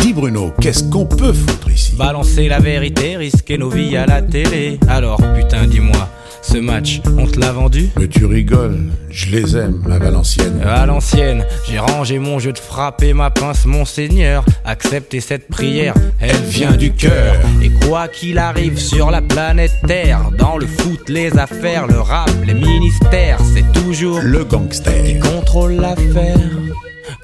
[0.00, 1.94] Dis Bruno, qu'est-ce qu'on peut foutre ici?
[1.94, 4.80] Balancer la vérité, risquer nos vies à la télé.
[4.88, 6.08] Alors putain, dis-moi,
[6.42, 8.78] ce match, on te l'a vendu Mais tu rigoles,
[9.10, 10.60] je les aime, à Valenciennes.
[10.64, 14.44] À l'ancienne, j'ai rangé mon jeu de frapper ma pince, mon seigneur.
[14.64, 17.36] Acceptez cette prière, elle vient du cœur.
[17.62, 22.30] Et quoi qu'il arrive sur la planète Terre, dans le foot, les affaires, le rap,
[22.44, 25.04] les ministères, c'est toujours Le gangster.
[25.04, 26.38] qui contrôle l'affaire,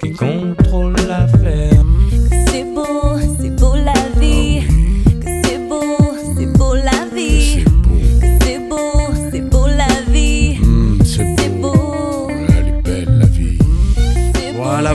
[0.00, 1.82] qui contrôle l'affaire.
[2.50, 4.62] C'est beau, c'est beau la vie.
[5.44, 5.96] C'est beau,
[6.36, 7.64] c'est beau la vie.
[7.64, 7.64] C'est beau.
[7.64, 7.64] C'est beau, c'est beau la vie.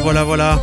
[0.03, 0.59] Voilà, voilà.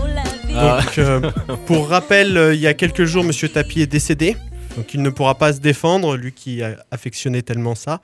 [0.55, 0.81] Ah.
[0.83, 1.21] Donc, euh,
[1.67, 4.37] pour rappel, euh, il y a quelques jours, Monsieur Tapi est décédé.
[4.77, 8.01] Donc, il ne pourra pas se défendre, lui qui a affectionnait tellement ça.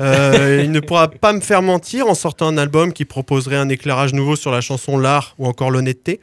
[0.00, 3.68] Euh, il ne pourra pas me faire mentir en sortant un album qui proposerait un
[3.68, 6.20] éclairage nouveau sur la chanson L'art ou encore l'honnêteté.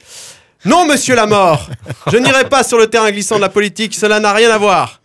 [0.65, 1.69] Non, monsieur la mort
[2.11, 4.99] Je n'irai pas sur le terrain glissant de la politique, cela n'a rien à voir.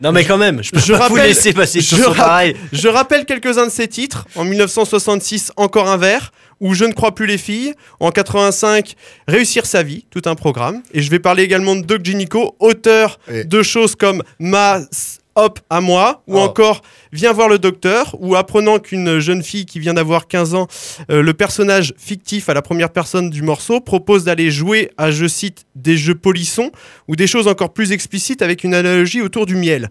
[0.00, 2.56] Non, mais quand même, je peux Je pas vous laisser passer je pareil.
[2.72, 4.26] Je rappelle quelques-uns de ses titres.
[4.34, 7.74] En 1966, Encore un verre, ou Je ne crois plus les filles.
[8.00, 8.94] En 85,
[9.28, 10.82] Réussir sa vie, tout un programme.
[10.92, 14.80] Et je vais parler également de Doc Gynico, auteur Et- de choses comme Ma
[15.36, 16.42] Hop à moi, ou Oh.
[16.42, 20.68] encore Viens voir le docteur, ou apprenant qu'une jeune fille qui vient d'avoir 15 ans,
[21.10, 25.26] euh, le personnage fictif à la première personne du morceau, propose d'aller jouer à, je
[25.26, 26.70] cite, des jeux polissons,
[27.08, 29.90] ou des choses encore plus explicites avec une analogie autour du miel.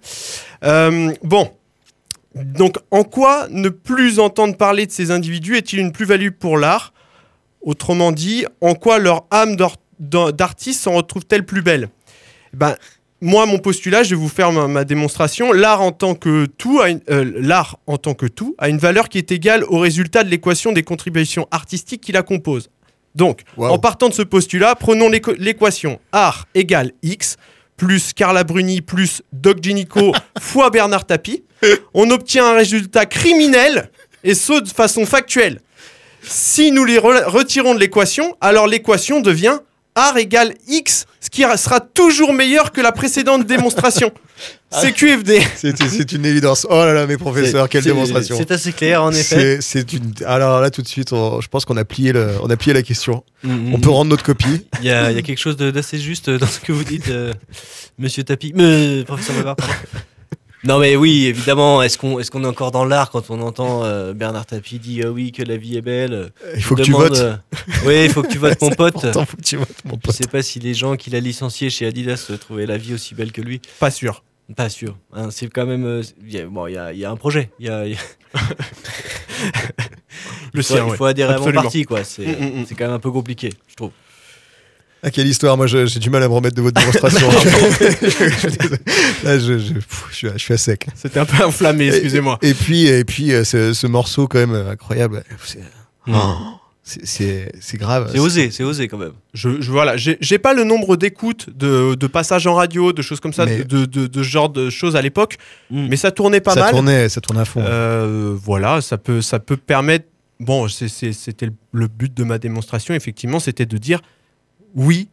[0.64, 1.50] Euh, bon,
[2.36, 6.94] donc, en quoi ne plus entendre parler de ces individus est-il une plus-value pour l'art?
[7.62, 9.56] Autrement dit, en quoi leur âme
[10.00, 11.90] d'artiste s'en retrouve-t-elle plus belle?
[12.54, 12.76] Ben,
[13.22, 15.54] Moi, mon postulat, je vais vous faire ma, ma démonstration.
[15.54, 18.78] L'art en tant que tout, a une- euh, l'art en tant que tout, a une
[18.80, 22.70] valeur qui est égale au résultat de l'équation des contributions artistiques qui la composent.
[23.16, 23.68] Donc, Wow.
[23.70, 27.38] en partant de ce postulat, prenons l'équation art égale x
[27.78, 31.44] plus Carla Bruni plus Doc Gynico fois Bernard Tapie.
[31.94, 33.90] On obtient un résultat criminel
[34.24, 35.60] et ce de façon factuelle.
[36.24, 39.60] Si nous les re- retirons de l'équation, alors l'équation devient
[39.96, 44.12] art égale x, ce qui sera toujours meilleur que la précédente démonstration.
[44.72, 45.40] C'est QFD.
[45.56, 46.66] C'est une évidence.
[46.68, 48.36] Oh là là, mes professeurs, quelle démonstration.
[48.38, 49.60] C'est assez clair, en effet.
[49.62, 50.14] C'est une.
[50.26, 52.74] Alors là, tout de suite, on- je pense qu'on a plié le, on a plié
[52.74, 53.24] la question.
[53.44, 53.82] Mm, On mm.
[53.82, 54.66] peut rendre notre copie.
[54.80, 57.10] Il y a, il y a quelque chose d'assez juste dans ce que vous dites,
[57.10, 57.34] euh,
[58.00, 58.52] monsieur Tapi.
[58.56, 59.64] Mais, professeur pardon.
[60.64, 61.82] Non, mais oui, évidemment.
[61.84, 65.10] Est-ce qu'on est, qu'on est encore dans l'art quand on entend euh, Bernard Tapie dire
[65.14, 67.18] oui, que la vie est belle Il faut que tu votes.
[67.18, 67.36] euh,
[67.86, 68.96] oui, il faut que tu votes, mon pote.
[68.96, 70.16] important, faut que tu votes, mon Je pote.
[70.16, 73.14] sais pas si les gens qu'il a licenciés chez Adidas euh, trouvaient la vie aussi
[73.14, 73.62] belle que lui.
[73.80, 74.24] Pas sûr.
[74.56, 74.98] Pas sûr.
[75.14, 75.86] hein, c'est quand même.
[75.86, 77.50] euh, il y a- bon, il y a, il y a un projet.
[77.60, 78.40] Il y a, il y a-
[80.54, 80.98] Le il faut, sien, il ouais.
[80.98, 81.62] faut adhérer à mon Absolument.
[81.64, 82.04] parti, quoi.
[82.04, 82.66] C'est Mm, mm, mm.
[82.68, 83.92] c'est quand même un peu compliqué, je trouve.
[85.06, 85.58] Ah, quelle histoire.
[85.58, 87.30] Moi, j'ai du mal à me remettre de votre démonstration.
[87.82, 88.78] Je suis désolé.
[89.24, 90.88] Là, je, je, pff, je suis, à- je suis à sec.
[90.96, 92.40] C'était un peu enflammé, excusez-moi.
[92.42, 95.24] Et, et puis, et puis euh, ce, ce morceau, quand même, euh, incroyable.
[95.46, 95.60] C'est
[96.06, 96.16] Mm.
[96.16, 96.36] oh,
[96.84, 98.10] c'est- grave.
[98.12, 99.14] C'est osé, c'est osé quand même.
[99.34, 103.22] Je, je- voilà, j'ai pas le nombre d'écoutes, de, de passages en radio, de choses
[103.22, 105.38] comme ça, Mais- de, de, genre de choses à l'époque,
[105.72, 105.88] Mm.
[105.90, 106.72] mais ça tournait pas ça mal.
[106.72, 107.62] tournait, ça tournait à fond.
[107.66, 110.06] Euh, voilà, ça peut, ça peut permettre.
[110.42, 114.02] Bon, c'était le but de ma démonstration, effectivement, c'était de dire
[114.76, 115.08] oui,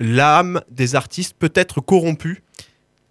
[0.00, 2.42] l'âme des artistes peut être corrompue.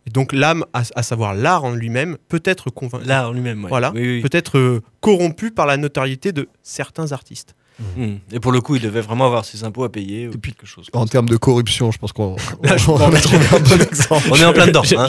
[0.07, 2.67] Et donc l'âme, à, à savoir l'art en lui-même, peut être.
[3.05, 3.69] L'art en lui-même, ouais.
[3.69, 4.21] Voilà, Oui, oui.
[4.21, 7.55] peut être euh, corrompu par la notoriété de certains artistes.
[7.97, 8.15] Mm.
[8.31, 10.87] Et pour le coup, il devait vraiment avoir ses impôts à payer ou quelque chose.
[10.93, 13.03] En termes de corruption, je pense qu'on a trouvé
[13.51, 14.27] un bon exemple.
[14.31, 14.83] On est en plein dedans.
[14.97, 15.07] Hein.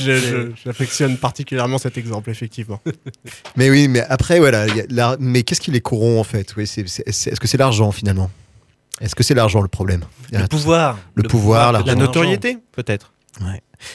[0.64, 2.81] J'affectionne particulièrement cet exemple, effectivement.
[3.57, 4.66] Mais oui, mais après, voilà.
[4.66, 6.55] y a mais qu'est-ce qui les corrompt en fait?
[6.57, 8.31] Oui, Est-ce que c'est l'argent finalement?
[9.01, 10.99] Est-ce que c'est l'argent le problème Le pouvoir.
[11.15, 13.13] Le pouvoir, La notoriété, peut-être.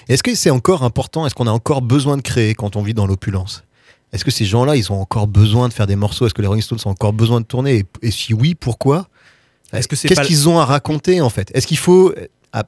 [0.08, 2.94] Est-ce que c'est encore important Est-ce qu'on a encore besoin de créer quand on vit
[2.94, 3.64] dans l'opulence?
[4.14, 6.26] Est-ce que ces gens-là, ils ont encore besoin de faire des morceaux?
[6.26, 7.78] Est-ce que les Rolling Stones ont encore besoin de tourner?
[7.78, 9.08] Et, et si oui, pourquoi?
[9.74, 11.50] Est-ce que c'est Qu'est-ce pas- qu'ils ont à raconter en fait?
[11.56, 12.62] Est-ce qu'il faut euh,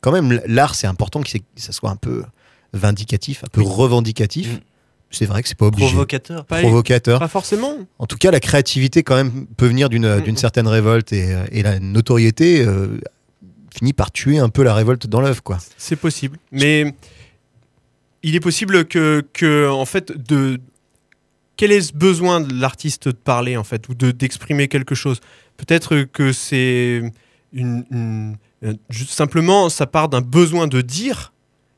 [0.00, 2.24] quand même l'art, c'est important que, que ça soit un peu
[2.72, 4.60] vindicatif, un peu revendicatif?
[5.10, 5.86] C'est vrai que c'est pas obligé.
[5.88, 6.44] Provocateur.
[6.44, 7.18] Pas- Provocateur.
[7.18, 7.74] Pas forcément.
[7.98, 11.62] En tout cas, la créativité quand même peut venir d'une certaine révolte et, euh, et
[11.62, 12.98] la notoriété euh,
[13.76, 15.58] finit par tuer un peu la révolte dans l'œuvre quoi.
[15.78, 16.38] C'est possible.
[16.52, 16.94] Mais
[18.22, 20.60] il est possible que, que en fait, de.
[21.56, 25.20] Quel est ce besoin de l'artiste de parler, en fait, ou de d'exprimer quelque chose?
[25.56, 27.02] Peut-être que c'est
[27.52, 28.74] une, une- euh,
[29.08, 31.32] simplement, ça part d'un besoin de dire.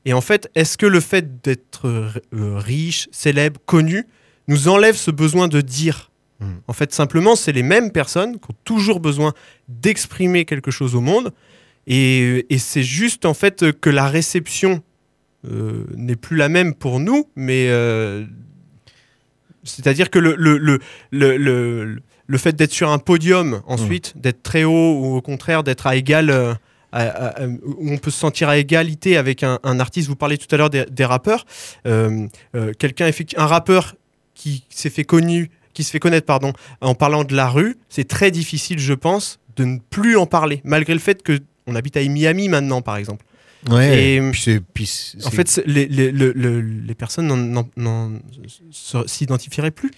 [0.05, 4.07] Et en fait, est-ce que le fait d'être euh, euh, riche, célèbre, connu,
[4.49, 6.07] nous enlève ce besoin de dire
[6.43, 6.45] Mm.
[6.69, 9.35] En fait, simplement, c'est les mêmes personnes qui ont toujours besoin
[9.69, 11.35] d'exprimer quelque chose au monde.
[11.87, 14.83] Et, et c'est juste en fait que la réception
[15.51, 18.25] euh, n'est plus la même pour nous, mais euh,
[19.65, 20.79] c'est-à-dire que le, le, le,
[21.11, 25.63] le, le- le fait d'être sur un podium ensuite, d'être très haut ou au contraire
[25.65, 26.55] d'être à égal, euh,
[26.93, 30.09] à- à- à- où on peut se sentir à égalité avec un, un artiste.
[30.09, 31.45] Vous parlez tout à l'heure des, des rappeurs.
[31.87, 33.95] Euh, euh, Quelqu'un, un rappeur
[34.35, 38.09] qui s'est fait connu, qui se fait connaître, pardon, en parlant de la rue, c'est
[38.09, 41.97] très difficile, je pense, de ne plus en parler, malgré le fait que on habite
[41.97, 43.25] à Miami maintenant, par exemple.
[43.69, 44.15] Ouais.
[44.17, 47.31] Et- puis c'est- puis c'est- En fait, les, les, le- le- les personnes
[49.07, 49.91] s'identifieraient plus.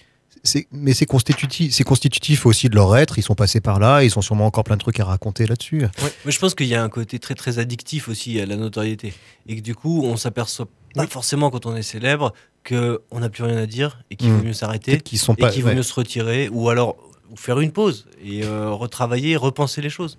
[0.71, 3.17] Mais c'est constitutif, c'est constitutif aussi de leur être.
[3.17, 5.85] Ils sont passés par là, ils ont sûrement encore plein de trucs à raconter là-dessus.
[6.25, 9.13] Mais je pense qu'il y a un côté très très addictif aussi à la notoriété.
[9.47, 12.33] Et que du coup, on s'aperçoit pas forcément quand on est célèbre
[12.67, 14.37] qu'on n'a plus rien à dire et qu'il Mm.
[14.37, 14.99] vaut mieux s'arrêter.
[14.99, 15.75] Qu'ils sont et pas- qu'il vaut ouais.
[15.75, 16.97] mieux se retirer ou alors
[17.31, 20.17] ou faire une pause et euh, retravailler, repenser les choses.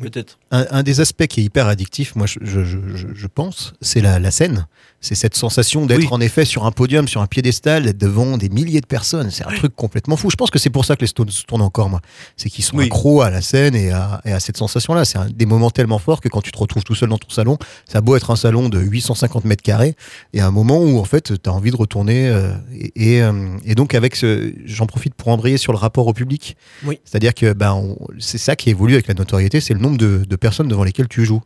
[0.00, 0.38] Peut-être.
[0.50, 3.74] Un, un des aspects qui est hyper addictif, moi je, je- je- je- je pense,
[3.82, 4.66] c'est la, la scène.
[5.06, 6.08] C'est cette sensation d'être Oui.
[6.10, 9.30] en effet sur un podium, sur un piédestal, d'être devant des milliers de personnes.
[9.30, 10.30] C'est un truc complètement fou.
[10.30, 12.00] Je pense que c'est pour ça que les Stones se tournent encore, moi.
[12.36, 12.86] C'est qu'ils sont Oui.
[12.86, 15.04] accros à la scène et à, et à cette sensation-là.
[15.04, 17.56] C'est des moments tellement forts que quand tu te retrouves tout seul dans ton salon,
[17.88, 19.94] ça a beau être un salon de 850 mètres carrés,
[20.32, 22.28] et un moment où en fait tu as envie de retourner.
[22.28, 23.32] euh, et, et, euh,
[23.64, 26.56] et donc avec ce, j'en profite pour embrayer sur le rapport au public.
[26.84, 26.98] Oui.
[27.04, 30.24] C'est-à-dire que ben, on- c'est ça qui évolue avec la notoriété, c'est le nombre de,
[30.28, 31.42] de personnes devant lesquelles tu joues.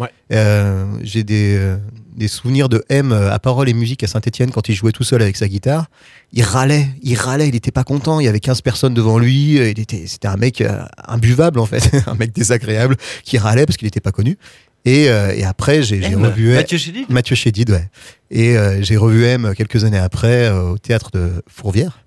[0.00, 0.08] Ouais.
[0.32, 1.56] Euh, J'ai des,
[2.14, 5.04] des souvenirs de M euh, à parole et musique à Saint-Etienne quand il jouait tout
[5.04, 5.86] seul avec sa guitare.
[6.32, 8.20] Il râlait, il râlait, il était pas content.
[8.20, 9.58] Il y avait 15 personnes devant lui.
[9.58, 13.66] euh, Il était, c'était un mec euh, imbuvable en fait, un mec désagréable qui râlait
[13.66, 14.38] parce qu'il n'était pas connu.
[14.86, 17.06] Et, euh, et après, j'ai j'ai M, revu Mathieu Chédid?
[17.08, 17.88] Mathieu Chédid, ouais.
[18.30, 22.00] Et euh, j'ai revu M quelques années après euh, au théâtre de Fourvière.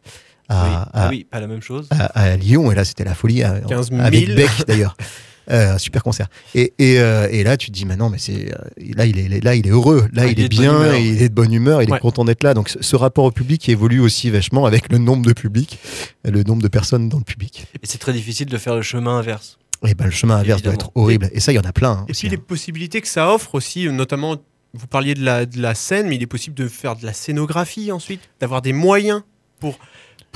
[0.47, 0.69] À, oui.
[0.75, 1.87] à- Ah oui, pas la même chose.
[1.89, 4.01] à, à Lyon, et là c'était la folie, à- 15 000.
[4.01, 4.95] avec Beck d'ailleurs.
[5.49, 6.27] Euh, un super concert.
[6.55, 8.57] Et, et, euh, et là, tu te dis, maintenant, mais c'est euh,
[8.95, 10.95] là, il est là, il est heureux, là, Ouais, il, il est bien, humeur.
[10.95, 11.97] il est de bonne humeur, il Ouais.
[11.97, 12.53] est content d'être là.
[12.53, 15.79] Donc, ce, rapport au public évolue aussi vachement avec le nombre de public,
[16.25, 17.65] le nombre de personnes dans le public.
[17.75, 19.57] Et c'est très difficile de faire le chemin inverse.
[19.87, 21.29] Et ben, le chemin inverse doit être horrible.
[21.31, 21.91] Et ça, il y en a plein.
[21.91, 22.45] hein, Et aussi, puis les hein.
[22.45, 24.35] possibilités que ça offre aussi, notamment,
[24.73, 27.13] vous parliez de la, de la scène, mais il est possible de faire de la
[27.13, 29.21] scénographie ensuite, d'avoir des moyens
[29.59, 29.77] pour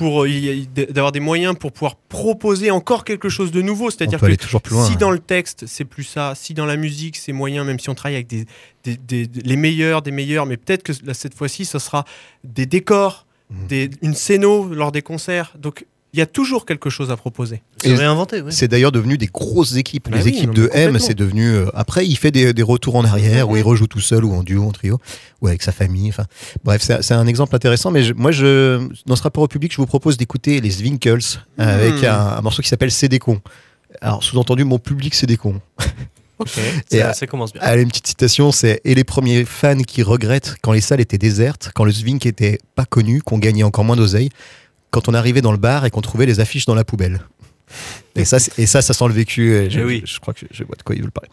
[0.02, 0.30] pour euh,
[0.90, 3.92] d'avoir des moyens pour pouvoir proposer encore quelque chose de nouveau.
[3.92, 4.86] C'est-à-dire que aller toujours plus loin.
[4.86, 4.98] si hein.
[5.00, 7.96] dans le texte c'est plus ça, si dans la musique c'est moyen, même si on
[7.96, 8.46] travaille avec des,
[8.84, 12.04] des- des- des- les meilleurs des meilleurs, mais peut-être que là, cette fois-ci ce sera
[12.44, 13.26] des décors,
[13.68, 15.54] des, une scéno lors des concerts.
[15.60, 17.62] Donc il y a toujours quelque chose à proposer.
[17.82, 18.52] Se Et réinventer, oui.
[18.52, 20.10] C'est d'ailleurs devenu des grosses équipes.
[20.10, 21.48] Bah les oui, équipes de M, c'est devenu.
[21.52, 24.34] euh, après, il fait des, des retours en arrière où il rejoue tout seul ou
[24.34, 25.00] en duo, en trio,
[25.42, 26.10] ou avec sa famille.
[26.10, 26.26] Enfin,
[26.64, 27.92] bref, c'est c'est un exemple intéressant.
[27.92, 31.22] Mais je- moi, je, dans ce rapport au public, je vous propose d'écouter les Zwinkels
[31.58, 32.06] avec Hmm.
[32.06, 33.40] un, un morceau qui s'appelle C'est des cons.
[34.02, 35.62] Alors, sous-entendu, mon public, c'est des cons.
[36.40, 36.50] Ok.
[36.92, 37.62] Et, Ça, euh, ça commence bien.
[37.62, 41.18] Allez, une petite citation, c'est Et les premiers fans qui regrettent quand les salles étaient
[41.18, 44.30] désertes, quand le Zwink était pas connu, qu'on gagnait encore moins d'oseille,
[44.92, 47.22] quand on arrivait dans le bar et qu'on trouvait les affiches dans la poubelle.
[48.16, 49.54] Et ça, et ça, ça sent le vécu.
[49.56, 50.02] et Je, Eh oui.
[50.06, 51.30] je, je crois que je, je vois de quoi ils veulent parler.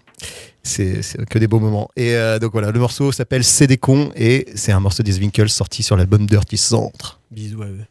[0.63, 1.91] C'est c'est que des beaux moments.
[1.97, 5.13] Et euh, donc voilà, le morceau s'appelle C'est des cons et c'est un morceau des
[5.13, 7.21] Zwinkels sorti sur l'album Dirty Centre.
[7.31, 7.85] Bisous à eux.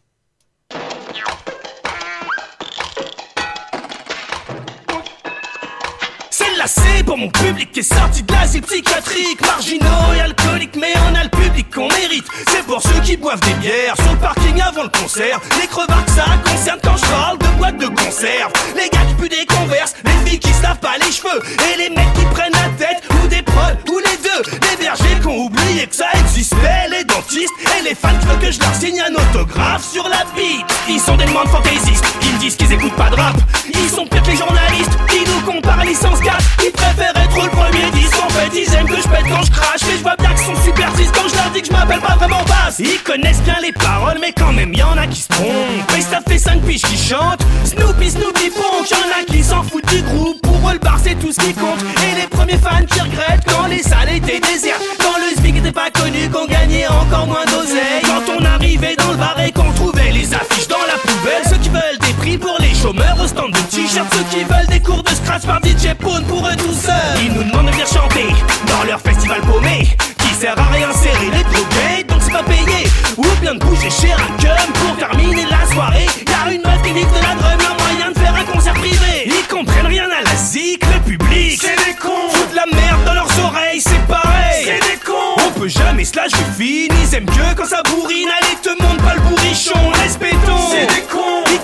[6.65, 9.39] C'est pour mon public qui est sorti de l'asile psychiatrique.
[9.41, 12.25] Marginaux et alcooliques mais on a le public qu'on mérite.
[12.49, 15.39] C'est pour ceux qui boivent des bières sur le parking avant le concert.
[15.61, 18.51] Les crevards que ça concerne quand je parle de boîtes de conserve.
[18.75, 21.41] Les gars qui puent des converses, les filles qui se lavent pas les cheveux.
[21.71, 24.51] Et les mecs qui prennent la tête ou des prods ou les deux.
[24.69, 28.39] Les bergers qui ont oublié que ça existait Les dentistes et les fans qui veulent
[28.39, 30.65] que je leur signe un autographe sur la bite.
[30.89, 33.35] Ils sont des demandes fantaisistes, ils me disent qu'ils écoutent pas de rap.
[33.73, 37.91] Ils sont que les journalistes, ils nous comparent licence 4 Ils préfèrent être le premier
[37.91, 39.81] disque En fait ils aiment que je pète quand je crache.
[39.87, 41.99] Mais je vois bien qu'ils sont super tristes quand je leur dis que je m'appelle
[42.01, 42.79] pas vraiment Bass.
[42.79, 45.91] Ils connaissent bien les paroles mais quand même y'en a qui se trompent.
[45.93, 47.45] Mais ça fait 5 piges qui chantent.
[47.65, 50.41] Snoopy Snoopy Ponk Y'en a qui s'en foutent du groupe.
[50.41, 51.79] Pour eux le bar c'est tout ce qui compte.
[52.09, 54.81] Et les premiers fans qui regrettent quand les salles étaient désertes.
[54.99, 58.01] Quand le Zbig était pas connu qu'on gagnait encore moins d'oseille.
[58.03, 61.43] Quand on arrivait dans le bar et qu'on trouvait les affiches dans la poubelle.
[61.49, 61.96] Ceux qui veulent
[62.27, 64.13] prix pour les chômeurs au stand de t-shirts.
[64.13, 66.93] Ceux qui veulent des cours de scratch par DJ Pone pour eux tout seuls.
[67.23, 68.27] Ils nous demandent de venir chanter
[68.67, 69.87] dans leur festival paumé
[70.19, 72.87] Qui sert à rien serrer les drogués donc c'est pas payé.
[73.17, 76.07] Ou bien de bouger chez un cum pour terminer la soirée.
[76.25, 79.25] Car une meuf qui de la drum un moyen de faire un concert privé.
[79.25, 81.59] Ils comprennent rien à la zik, le public.
[81.61, 82.29] C'est des cons.
[82.31, 84.65] Foutent la merde dans leurs oreilles, c'est pareil.
[84.65, 85.41] C'est des cons.
[85.47, 88.29] On peut jamais se lâcher fine, ils aiment que quand ça bourrine.
[88.41, 91.43] Allez te montre pas le bourrichon, laisse béton C'est des cons.
[91.51, 91.59] Ils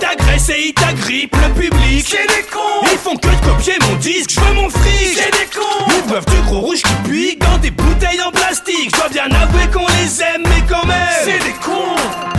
[0.49, 2.05] et ils t'agrippent, le public.
[2.07, 2.85] C'est des cons.
[2.91, 5.15] Ils font que de copier mon disque, je veux mon fric.
[5.15, 5.85] C'est des cons.
[5.87, 8.91] Ils boivent du gros rouge qui pique dans des bouteilles en plastique.
[8.91, 11.07] Je dois bien avouer qu'on les aime mais quand même.
[11.23, 12.32] C'est des cons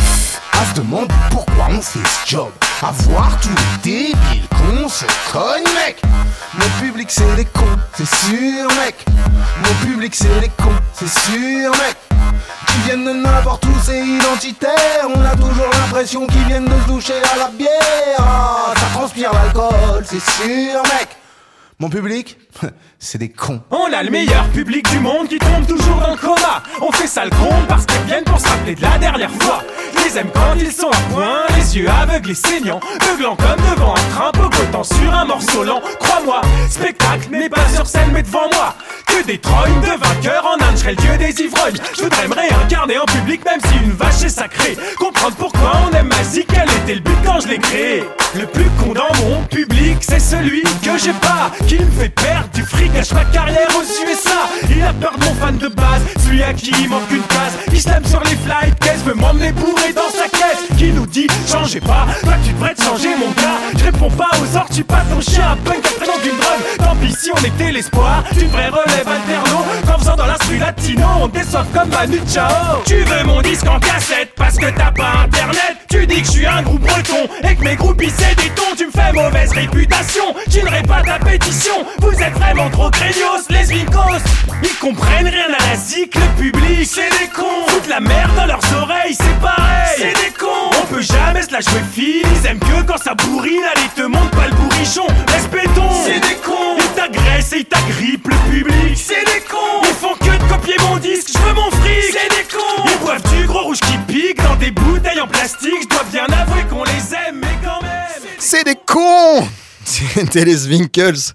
[0.75, 2.51] se demander pourquoi on fait ce job.
[2.83, 6.03] À voir tous les débiles qu'on se cogne, mec.
[6.55, 9.05] Mon public, c'est des cons, c'est sûr, mec.
[9.59, 11.97] Mon public, c'est des cons, c'est sûr, mec.
[12.67, 15.09] Qui viennent de n'importe où, c'est identitaire.
[15.15, 18.19] On a toujours l'impression qu'ils viennent de se doucher à la bière.
[18.19, 21.09] Ah, ça transpire l'alcool, c'est sûr, mec.
[21.79, 22.39] Mon public,
[22.99, 23.61] c'est des cons.
[23.71, 26.63] On a le meilleur public du monde qui tombe toujours dans le coma.
[26.81, 29.63] On fait ça le con parce qu'ils viennent pour se rappeler de la dernière fois.
[29.97, 32.81] Je les aime quand ils sont à point, les yeux aveugles et saignants.
[33.01, 35.81] Beuglant comme devant un train, pogotant sur un morceau lent.
[36.01, 36.41] Crois-moi,
[36.71, 38.75] spectacle, mais pas sur scène, mais devant moi.
[39.07, 41.77] Que des trognes de vainqueurs en Inde, je le dieu des ivrognes.
[41.97, 44.77] Je voudrais me réincarner en public, même si une vache est sacrée.
[44.99, 48.05] Comprendre pourquoi on aime Mazik, quel était le but quand je l'ai créé.
[48.35, 52.44] Le plus con dans mon public, c'est celui que j'ai pas, qui me fait perdre
[52.53, 54.49] du fric à chaque carrière aux USA.
[54.71, 57.57] Il a peur de mon fan de base, celui à qui il manque une case.
[57.73, 60.77] Il se lame sur les flight caisse, veut m'emmener bourré dans sa caisse.
[60.77, 63.59] Qui nous dit, changez pas, toi tu devrais te changer mon gars.
[63.79, 66.65] Je réponds pas aux ordres, tu pas ton chien, un punk dans d'une drogue.
[66.79, 69.65] Tant pis si on était l'espoir, d'une vraie relève alterno.
[69.87, 72.83] Qu'en faisant dans l'instru latino, on déçoit comme Manu Chao.
[72.85, 75.77] Tu veux mon disque en cassette parce que t'as pas internet.
[75.89, 78.75] Tu dis que je suis un groupe breton et que mes groupies c'est des tons.
[78.77, 81.85] Tu me fais mauvaise réputation, tu ne pas ta pétition.
[82.01, 84.23] Vous êtes vraiment trop craignos, les vincos.
[84.63, 86.89] Ils comprennent rien à la zik, le public.
[86.91, 87.67] C'est des cons.
[87.69, 89.95] Foutent la merde dans leurs oreilles, c'est pareil.
[89.97, 90.71] C'est des cons.
[90.83, 92.23] On peut jamais se la jouer fine.
[92.25, 93.63] Ils aiment que quand ça bourrine.
[93.75, 95.07] Allez, te montre pas le bourrichon.
[95.29, 95.91] Respectons.
[96.05, 96.77] C'est des cons.
[96.79, 98.97] Ils t'agressent et ils t'agrippent le public.
[98.97, 99.83] C'est des cons.
[99.83, 101.29] Ils font que de copier mon disque.
[101.33, 102.13] Je veux mon fric.
[102.13, 102.85] C'est des cons.
[102.87, 105.83] Ils boivent du gros rouge qui pique dans des bouteilles en plastique.
[105.83, 108.31] Je dois bien avouer qu'on les aime, mais quand même.
[108.39, 109.47] C'est des cons
[109.85, 111.35] C'était les Winkles.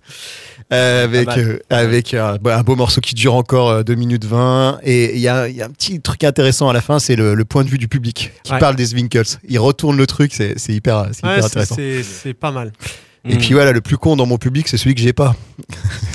[0.72, 4.26] Euh, avec euh, avec euh, bah, un beau morceau qui dure encore euh, 2 minutes
[4.26, 7.15] 20 et il y a, y a un petit truc intéressant à la fin c'est
[7.15, 8.59] le, le point de vue du public qui Ouais.
[8.59, 12.72] parle des Winkles il retourne le truc c'est hyper, Ouais, hyper intéressant c'est pas mal.
[13.26, 15.36] Et puis voilà le plus con dans mon public c'est celui que j'ai pas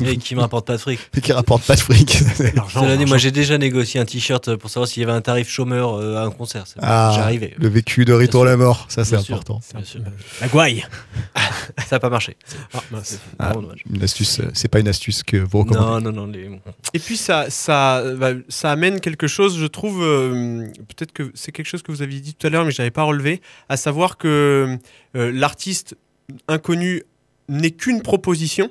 [0.04, 0.98] Et qui m'apporte pas de fric.
[1.16, 2.10] et qui rapporte pas de fric
[2.72, 5.48] Cela dit, moi j'ai déjà négocié un t-shirt pour savoir s'il y avait un tarif
[5.48, 6.64] chômeur euh, à un concert.
[6.80, 7.54] Ah, J'arrivais.
[7.58, 10.00] le vécu de Retour à la mort ça c'est important sûr.
[10.40, 10.84] La gouaille.
[11.86, 12.36] Ça a pas marché.
[12.72, 13.18] Ah, mince.
[13.38, 13.52] Ah,
[13.92, 16.32] une astuce euh, c'est pas une astuce que vous recommandez Non, non, non.
[16.32, 16.50] Les...
[16.92, 21.52] Et puis ça, ça, bah, ça amène quelque chose, je trouve, euh, peut-être que c'est
[21.52, 23.76] quelque chose que vous aviez dit tout à l'heure, mais je n'avais pas relevé, à
[23.76, 24.78] savoir que
[25.16, 25.96] euh, l'artiste
[26.48, 27.02] inconnu
[27.48, 28.70] n'est qu'une proposition.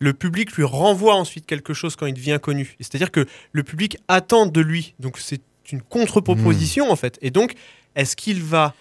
[0.00, 2.76] Le public lui renvoie ensuite quelque chose quand il devient connu.
[2.80, 4.94] C'est-à-dire que le public attend de lui.
[5.00, 5.40] Donc c'est
[5.72, 7.18] une contre-proposition en fait.
[7.20, 7.54] Et donc,
[7.96, 8.74] est-ce qu'il va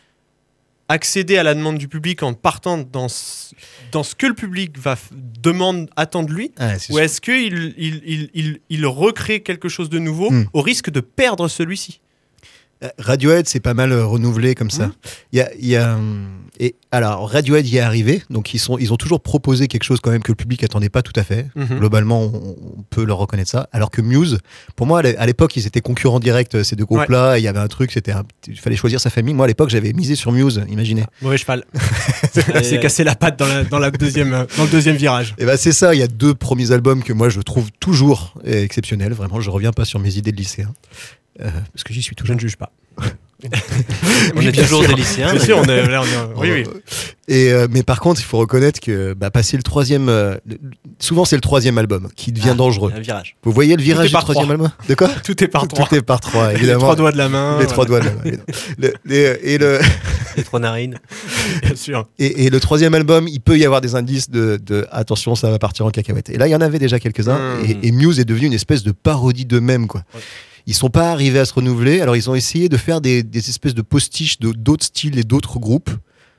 [0.90, 3.54] accéder à la demande du public en partant dans ce,
[3.92, 6.52] dans ce que le public va demande attend de lui?
[6.58, 10.46] Ah, ou est-ce qu'il il, il, il, il recrée quelque chose de nouveau Hmm.
[10.54, 12.00] au risque de perdre celui-ci?
[13.00, 14.72] Radiohead, c'est pas mal euh, renouvelé comme Mmh.
[14.72, 14.92] ça.
[15.32, 16.28] Il y a, y a, hum,
[16.60, 20.00] et alors Radiohead y est arrivé, donc ils sont, ils ont toujours proposé quelque chose
[20.02, 21.46] quand même que le public attendait pas tout à fait.
[21.56, 21.78] Mhm.
[21.80, 23.70] Globalement, on, on peut leur reconnaître ça.
[23.72, 24.40] Alors que Muse,
[24.76, 27.38] pour moi, à l'é- à l'époque, ils étaient concurrents directs euh, ces deux groupes-là.
[27.38, 28.14] Il y avait un truc, c'était,
[28.48, 29.36] il fallait choisir sa famille.
[29.36, 30.64] Moi, à l'époque, j'avais misé sur Muse.
[30.70, 31.04] Imaginez.
[31.22, 31.64] Mauvais cheval.
[32.64, 35.36] C'est cassé la patte dans, la, dans, la deuxième, euh, dans le deuxième virage.
[35.38, 35.94] Et ben c'est ça.
[35.94, 39.14] Il y a deux premiers albums que moi je trouve toujours euh, exceptionnels.
[39.14, 40.74] Vraiment, je reviens pas sur mes idées de lycéen.
[41.42, 42.36] Euh, parce que j'y suis Je toujours.
[42.36, 42.72] ne juge pas.
[44.36, 44.90] On Oui, est toujours sûr.
[44.90, 45.32] des lycéens.
[45.34, 46.82] Bien sûr, on est, là, on est- oui, oui.
[47.28, 50.38] Et euh, mais par contre, il faut reconnaître que bah, passer le troisième, euh,
[50.98, 52.92] souvent c'est le troisième album qui devient Ah, dangereux.
[52.96, 53.36] Un virage.
[53.44, 54.54] Vous voyez le virage du par troisième trois.
[54.56, 55.86] album De quoi Tout est par trois.
[55.86, 56.80] Tout est par trois, Les évidemment.
[56.80, 57.60] trois doigts de la main.
[57.60, 58.22] Les trois doigts de la main.
[58.80, 59.80] Le- les- et, le,
[60.36, 60.98] Les trois narines.
[61.62, 62.08] Bien sûr.
[62.18, 65.52] et, et le troisième album, il peut y avoir des indices de, de attention, ça
[65.52, 66.32] va partir en cacahuète.
[66.32, 67.58] Et là, il y en avait déjà quelques-uns.
[67.58, 67.66] Mm.
[67.84, 70.04] Et, et Muse est devenu une espèce de parodie d'eux-mêmes, quoi.
[70.68, 73.50] Ils sont pas arrivés à se renouveler, alors ils ont essayé de faire des, des
[73.50, 75.90] espèces de postiches de d'autres styles et d'autres groupes.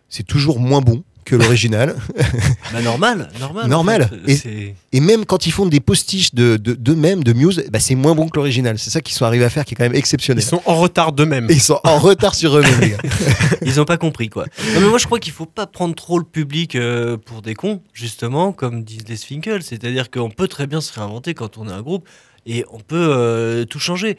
[0.09, 1.95] C'est toujours moins bon que l'original.
[2.72, 3.64] Bah normal, normal.
[3.64, 4.11] en Normal.
[4.26, 4.74] fait.
[4.93, 8.14] Et- même quand ils font des postiches de, de, d'eux-mêmes, de Muse, bah, c'est moins
[8.14, 8.79] bon que l'original.
[8.79, 10.43] C'est ça qu'ils sont arrivés à faire qui est quand même exceptionnel.
[10.43, 11.47] Ils sont en retard d'eux-mêmes.
[11.51, 12.99] Ils sont en retard sur eux-mêmes, les gars.
[13.62, 14.45] Ils ont pas compris quoi.
[14.74, 17.55] Non mais moi je crois qu'il faut pas prendre trop le public euh, pour des
[17.55, 19.62] cons, justement, comme disent les Swinkles.
[19.62, 22.07] C'est-à-dire qu'on peut très bien se réinventer quand on est un groupe
[22.49, 24.16] et on peut euh, tout changer.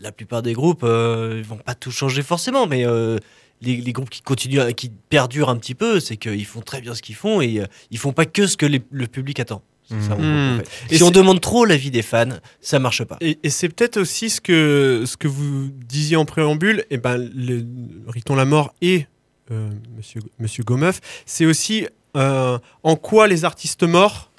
[0.00, 3.18] La plupart des groupes euh, ils vont pas tout changer forcément, mais euh,
[3.60, 6.94] les, les groupes qui continuent, qui perdurent un petit peu, c'est qu'ils font très bien
[6.94, 9.62] ce qu'ils font et euh, ils font pas que ce que les- le public attend.
[9.88, 10.62] Ça, Mmh.
[10.90, 13.18] Et si on demande trop l'avis des fans, ça marche pas.
[13.20, 17.18] Et, et c'est peut-être aussi ce que, ce que vous disiez en préambule, et ben,
[17.18, 17.64] le,
[18.08, 19.06] Riton la mort et
[19.50, 24.31] euh, Monsieur, Monsieur Gomeuf, c'est aussi euh, en quoi les artistes morts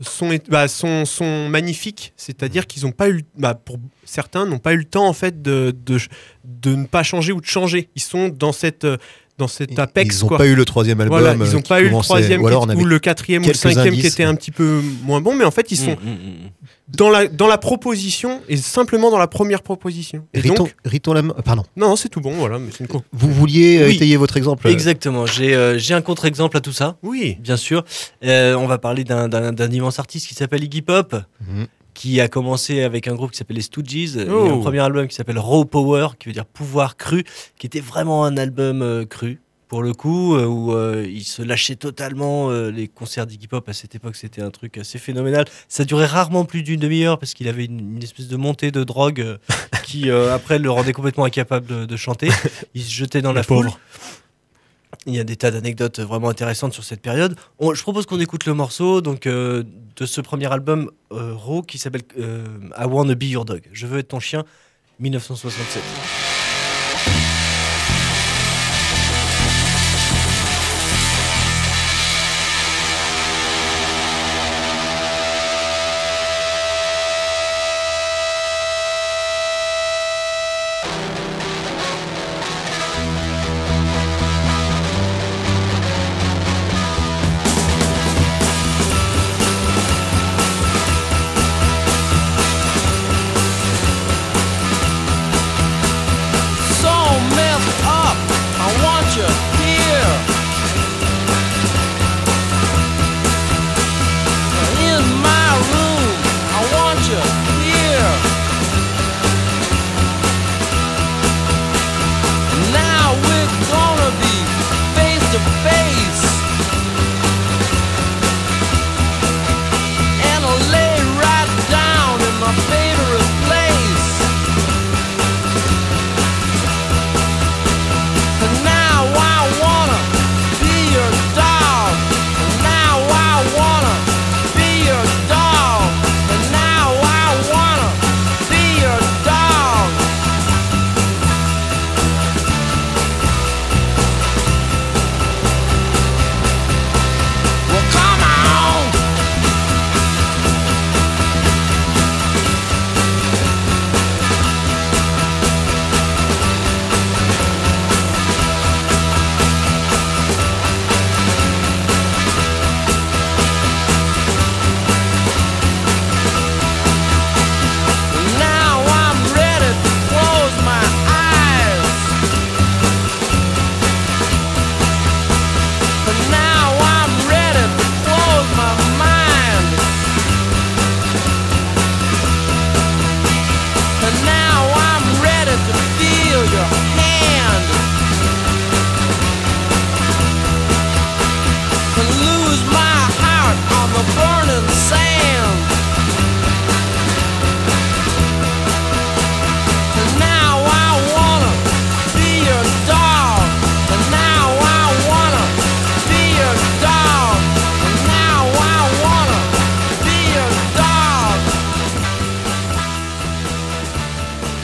[0.00, 2.12] sont, bah, sont, sont magnifiques.
[2.16, 5.42] C'est-à-dire qu'ils n'ont pas eu, bah, pour certains, n'ont pas eu le temps en fait
[5.42, 5.98] de, de,
[6.44, 7.90] de ne pas changer ou de changer.
[7.94, 8.96] Ils sont dans cette, euh,
[9.40, 10.20] dans cet apex.
[10.20, 11.18] Ils n'ont pas eu le troisième album.
[11.18, 12.84] Voilà, euh, ils n'ont qui pas eu le troisième ou, alors on qui- avait ou
[12.84, 15.70] le quatrième ou le cinquième qui était un petit peu moins bon, mais en fait
[15.72, 16.50] ils sont Mm, mm, mm.
[16.96, 20.24] dans la dans la proposition et simplement dans la première proposition.
[20.34, 21.64] Et Riton, donc Riton Lam- pardon.
[21.76, 22.58] non, c'est tout bon, voilà.
[22.58, 23.96] Mais c'est une co- Vous vouliez euh, Oui.
[23.96, 27.36] étayer votre exemple euh, Exactement, j'ai euh, j'ai un contre-exemple à tout ça, Oui.
[27.40, 27.84] bien sûr.
[28.24, 31.66] Euh, on va parler d'un- d'un d'un immense artiste qui s'appelle Iggy Pop, Mhm.
[32.00, 34.54] Qui a commencé avec un groupe qui s'appelle les Stooges, et Oh.
[34.54, 37.24] un premier album qui s'appelle Raw Power, qui veut dire pouvoir cru,
[37.58, 39.42] qui était vraiment un album euh, cru.
[39.68, 43.68] Pour le coup, euh, où euh, il se lâchait totalement euh, les concerts d'Iggy Pop
[43.68, 45.44] à cette époque, c'était un truc assez phénoménal.
[45.68, 48.82] Ça durait rarement plus d'une demi-heure parce qu'il avait une, une espèce de montée de
[48.82, 49.38] drogue
[49.84, 52.30] qui après le rendait complètement incapable de, de chanter.
[52.74, 53.70] Il se jetait dans Le la foule.
[55.06, 57.36] Il y a des tas d'anecdotes vraiment intéressantes sur cette période.
[57.60, 59.62] Je propose qu'on écoute le morceau donc euh,
[59.96, 62.44] de ce premier album euh, Raw qui s'appelle euh,
[62.78, 63.62] I Wanna Be Your Dog.
[63.72, 64.44] Je veux être ton chien,
[64.98, 66.29] 1967.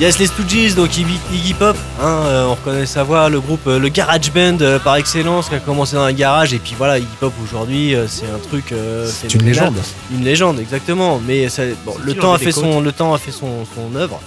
[0.07, 3.81] Yes, les Stooges, donc Iggy, Pop, hein, euh, on reconnaît sa voix, le groupe, euh,
[3.81, 6.99] le garage band euh, par excellence, qui a commencé dans un garage, et puis voilà,
[7.01, 8.71] Iggy Pop aujourd'hui, euh, c'est un truc.
[8.71, 9.75] euh, C'est une légende.
[10.13, 11.21] Une légende, exactement.
[11.27, 13.97] Mais ça- bon, C'est le temps a fait son, le temps a fait son, son
[13.97, 14.21] œuvre.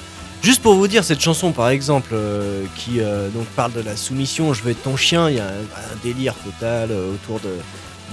[0.44, 3.96] Juste pour vous dire, cette chanson, par exemple, euh, qui euh, donc parle de la
[3.96, 7.40] soumission, je veux être ton chien, il y a un, un délire total euh, autour
[7.40, 7.52] de.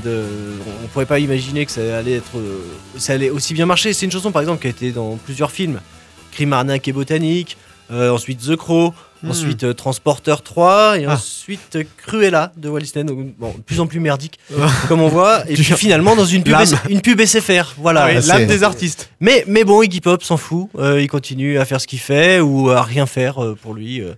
[0.05, 0.23] De,
[0.79, 2.37] on ne pourrait pas imaginer que ça allait être,
[2.99, 3.95] ça allait aussi bien marcher.
[3.95, 5.81] C'est une chanson, par exemple, qui a été dans plusieurs films,
[6.37, 7.57] Crime, arnaque et botanique.
[7.93, 9.31] euh, ensuite The Crow, Hmm.
[9.31, 11.15] ensuite euh, Transporteur 3 et Ah.
[11.15, 13.05] ensuite euh, Cruella de Walt Disney.
[13.05, 14.39] Donc, bon, de plus en plus merdique,
[14.89, 15.49] comme on voit.
[15.49, 16.55] Et puis finalement dans une pub,
[16.91, 17.75] une pub SFR.
[17.79, 18.03] Voilà.
[18.05, 19.09] Ah oui, c'est- l'âme des artistes.
[19.21, 20.69] Mais, mais bon, Iggy Pop s'en fout.
[20.79, 24.01] Euh, il continue à faire ce qu'il fait ou à rien faire euh, pour lui.
[24.03, 24.15] euh,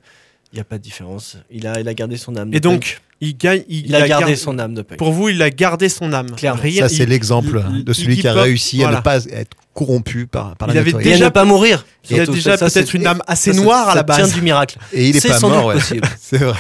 [0.52, 1.36] Il n'y a pas de différence.
[1.50, 2.52] Il a, il a gardé son âme.
[2.54, 3.62] Et donc, il gagne.
[3.68, 4.98] Il, il a, gardé gar- son âme de punk.
[4.98, 6.30] Pour vous, il a gardé son âme.
[6.36, 6.62] Clairement.
[6.62, 10.56] Rien- Ça, c'est l'exemple de celui qui a réussi à ne pas être corrompu par,
[10.56, 11.10] par la Il Et à notoriété.
[11.12, 11.84] déjà- ne pas mourir.
[12.10, 14.16] Il a déjà peut-être c'est- une âme assez ça, ça- noire à la base.
[14.16, 14.76] tient du miracle.
[14.92, 15.76] Et il est pas sans mort, ouais.
[16.20, 16.58] C'est vrai.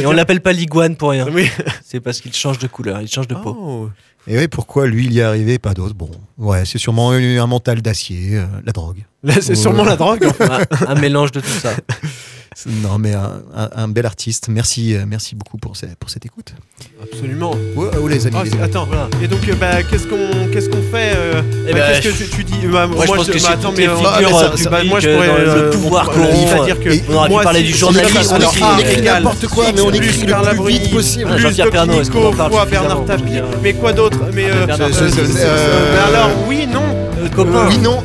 [0.00, 1.26] Et on l'appelle pas l'iguane pour rien.
[1.32, 1.48] Oui.
[1.84, 3.56] C'est parce qu'il change de couleur, il change de peau.
[3.60, 3.88] Oh.
[4.30, 7.38] Et oui, pourquoi lui il y est arrivé, pas d'autres Bon, ouais, c'est sûrement un,
[7.42, 9.04] un mental d'acier, euh, la drogue.
[9.40, 10.28] C'est sûrement la drogue.
[10.86, 11.70] un mélange de tout ça.
[12.66, 14.48] Non, mais un, un- un bel artiste.
[14.48, 16.54] Merci, euh, merci beaucoup pour, ces- pour cette écoute.
[17.02, 17.52] Absolument.
[17.76, 18.62] Ouais, oh, les amis, Ah, les amis.
[18.62, 18.88] attends,
[19.22, 22.24] et donc euh, bah, qu'est-ce qu'on qu'est-ce qu'on fait euh, Eh bah, ben, Qu'est-ce que
[22.24, 23.94] tu, tu dis bah, Moi, je pense je- que bah, c'est attends, toutes mais, les
[23.94, 26.10] figures, ah, mais ça- ça- bah, moi je pourrais dans le euh, pouvoir.
[26.12, 28.62] C'est-à-dire que on aurait pu moi, parler si- du journalisme aussi.
[28.62, 31.30] On écrit n'importe quoi, mais on écrit le plus vite possible.
[31.30, 31.66] Plus Jean-Pierre
[32.04, 33.40] suffisamment Bernard Tapie.
[33.62, 36.82] Mais quoi d'autre Mais alors, oui, non
[37.34, 37.66] copain.
[37.68, 38.02] Oui, non.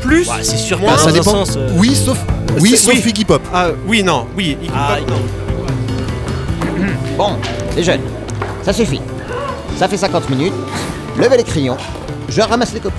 [0.00, 1.44] Plus c'est sûr que Moins, Ah, ça dépend.
[1.76, 2.18] Oui, sauf,
[2.60, 3.02] oui, sauf oui.
[3.10, 3.42] Iggy Pop.
[3.52, 5.20] Ah, oui, non, oui, Iggy Ah, Pop, non.
[7.16, 7.36] Bon,
[7.76, 8.00] les jeunes,
[8.62, 9.00] ça suffit.
[9.76, 10.52] Ça fait 50 minutes.
[11.18, 11.76] Levez les crayons.
[12.28, 12.96] Je ramasse les copies.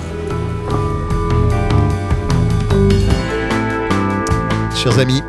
[4.74, 5.22] Chers amis,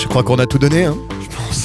[0.00, 0.84] je crois qu'on a tout donné.
[0.86, 0.96] Hein.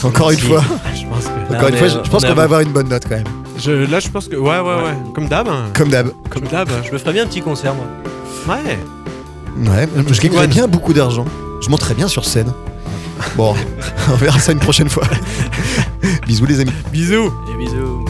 [0.04, 0.46] Encore une Si.
[0.46, 0.62] fois.
[0.94, 1.56] Je pense que.
[1.56, 3.24] Encore une fois, je, je pense qu'on va avoir une bonne note quand même.
[3.58, 4.36] Je, là, je pense que.
[4.36, 4.98] Ouais, ouais, ouais.
[5.14, 5.48] Comme d'hab.
[5.48, 5.66] hein.
[5.74, 6.10] Comme d'hab.
[6.30, 6.70] Comme d'hab.
[6.86, 7.86] Je me ferais bien un petit concert, moi.
[8.56, 8.78] Ouais.
[9.58, 11.26] Ouais, je gagnerais bien beaucoup d'argent.
[11.62, 12.52] Je monterais bien sur scène.
[13.36, 13.56] Bon,
[14.12, 15.04] on verra ça une prochaine fois.
[16.28, 16.72] Bisous les amis.
[16.92, 17.32] Bisous.
[17.54, 18.06] Et bisous.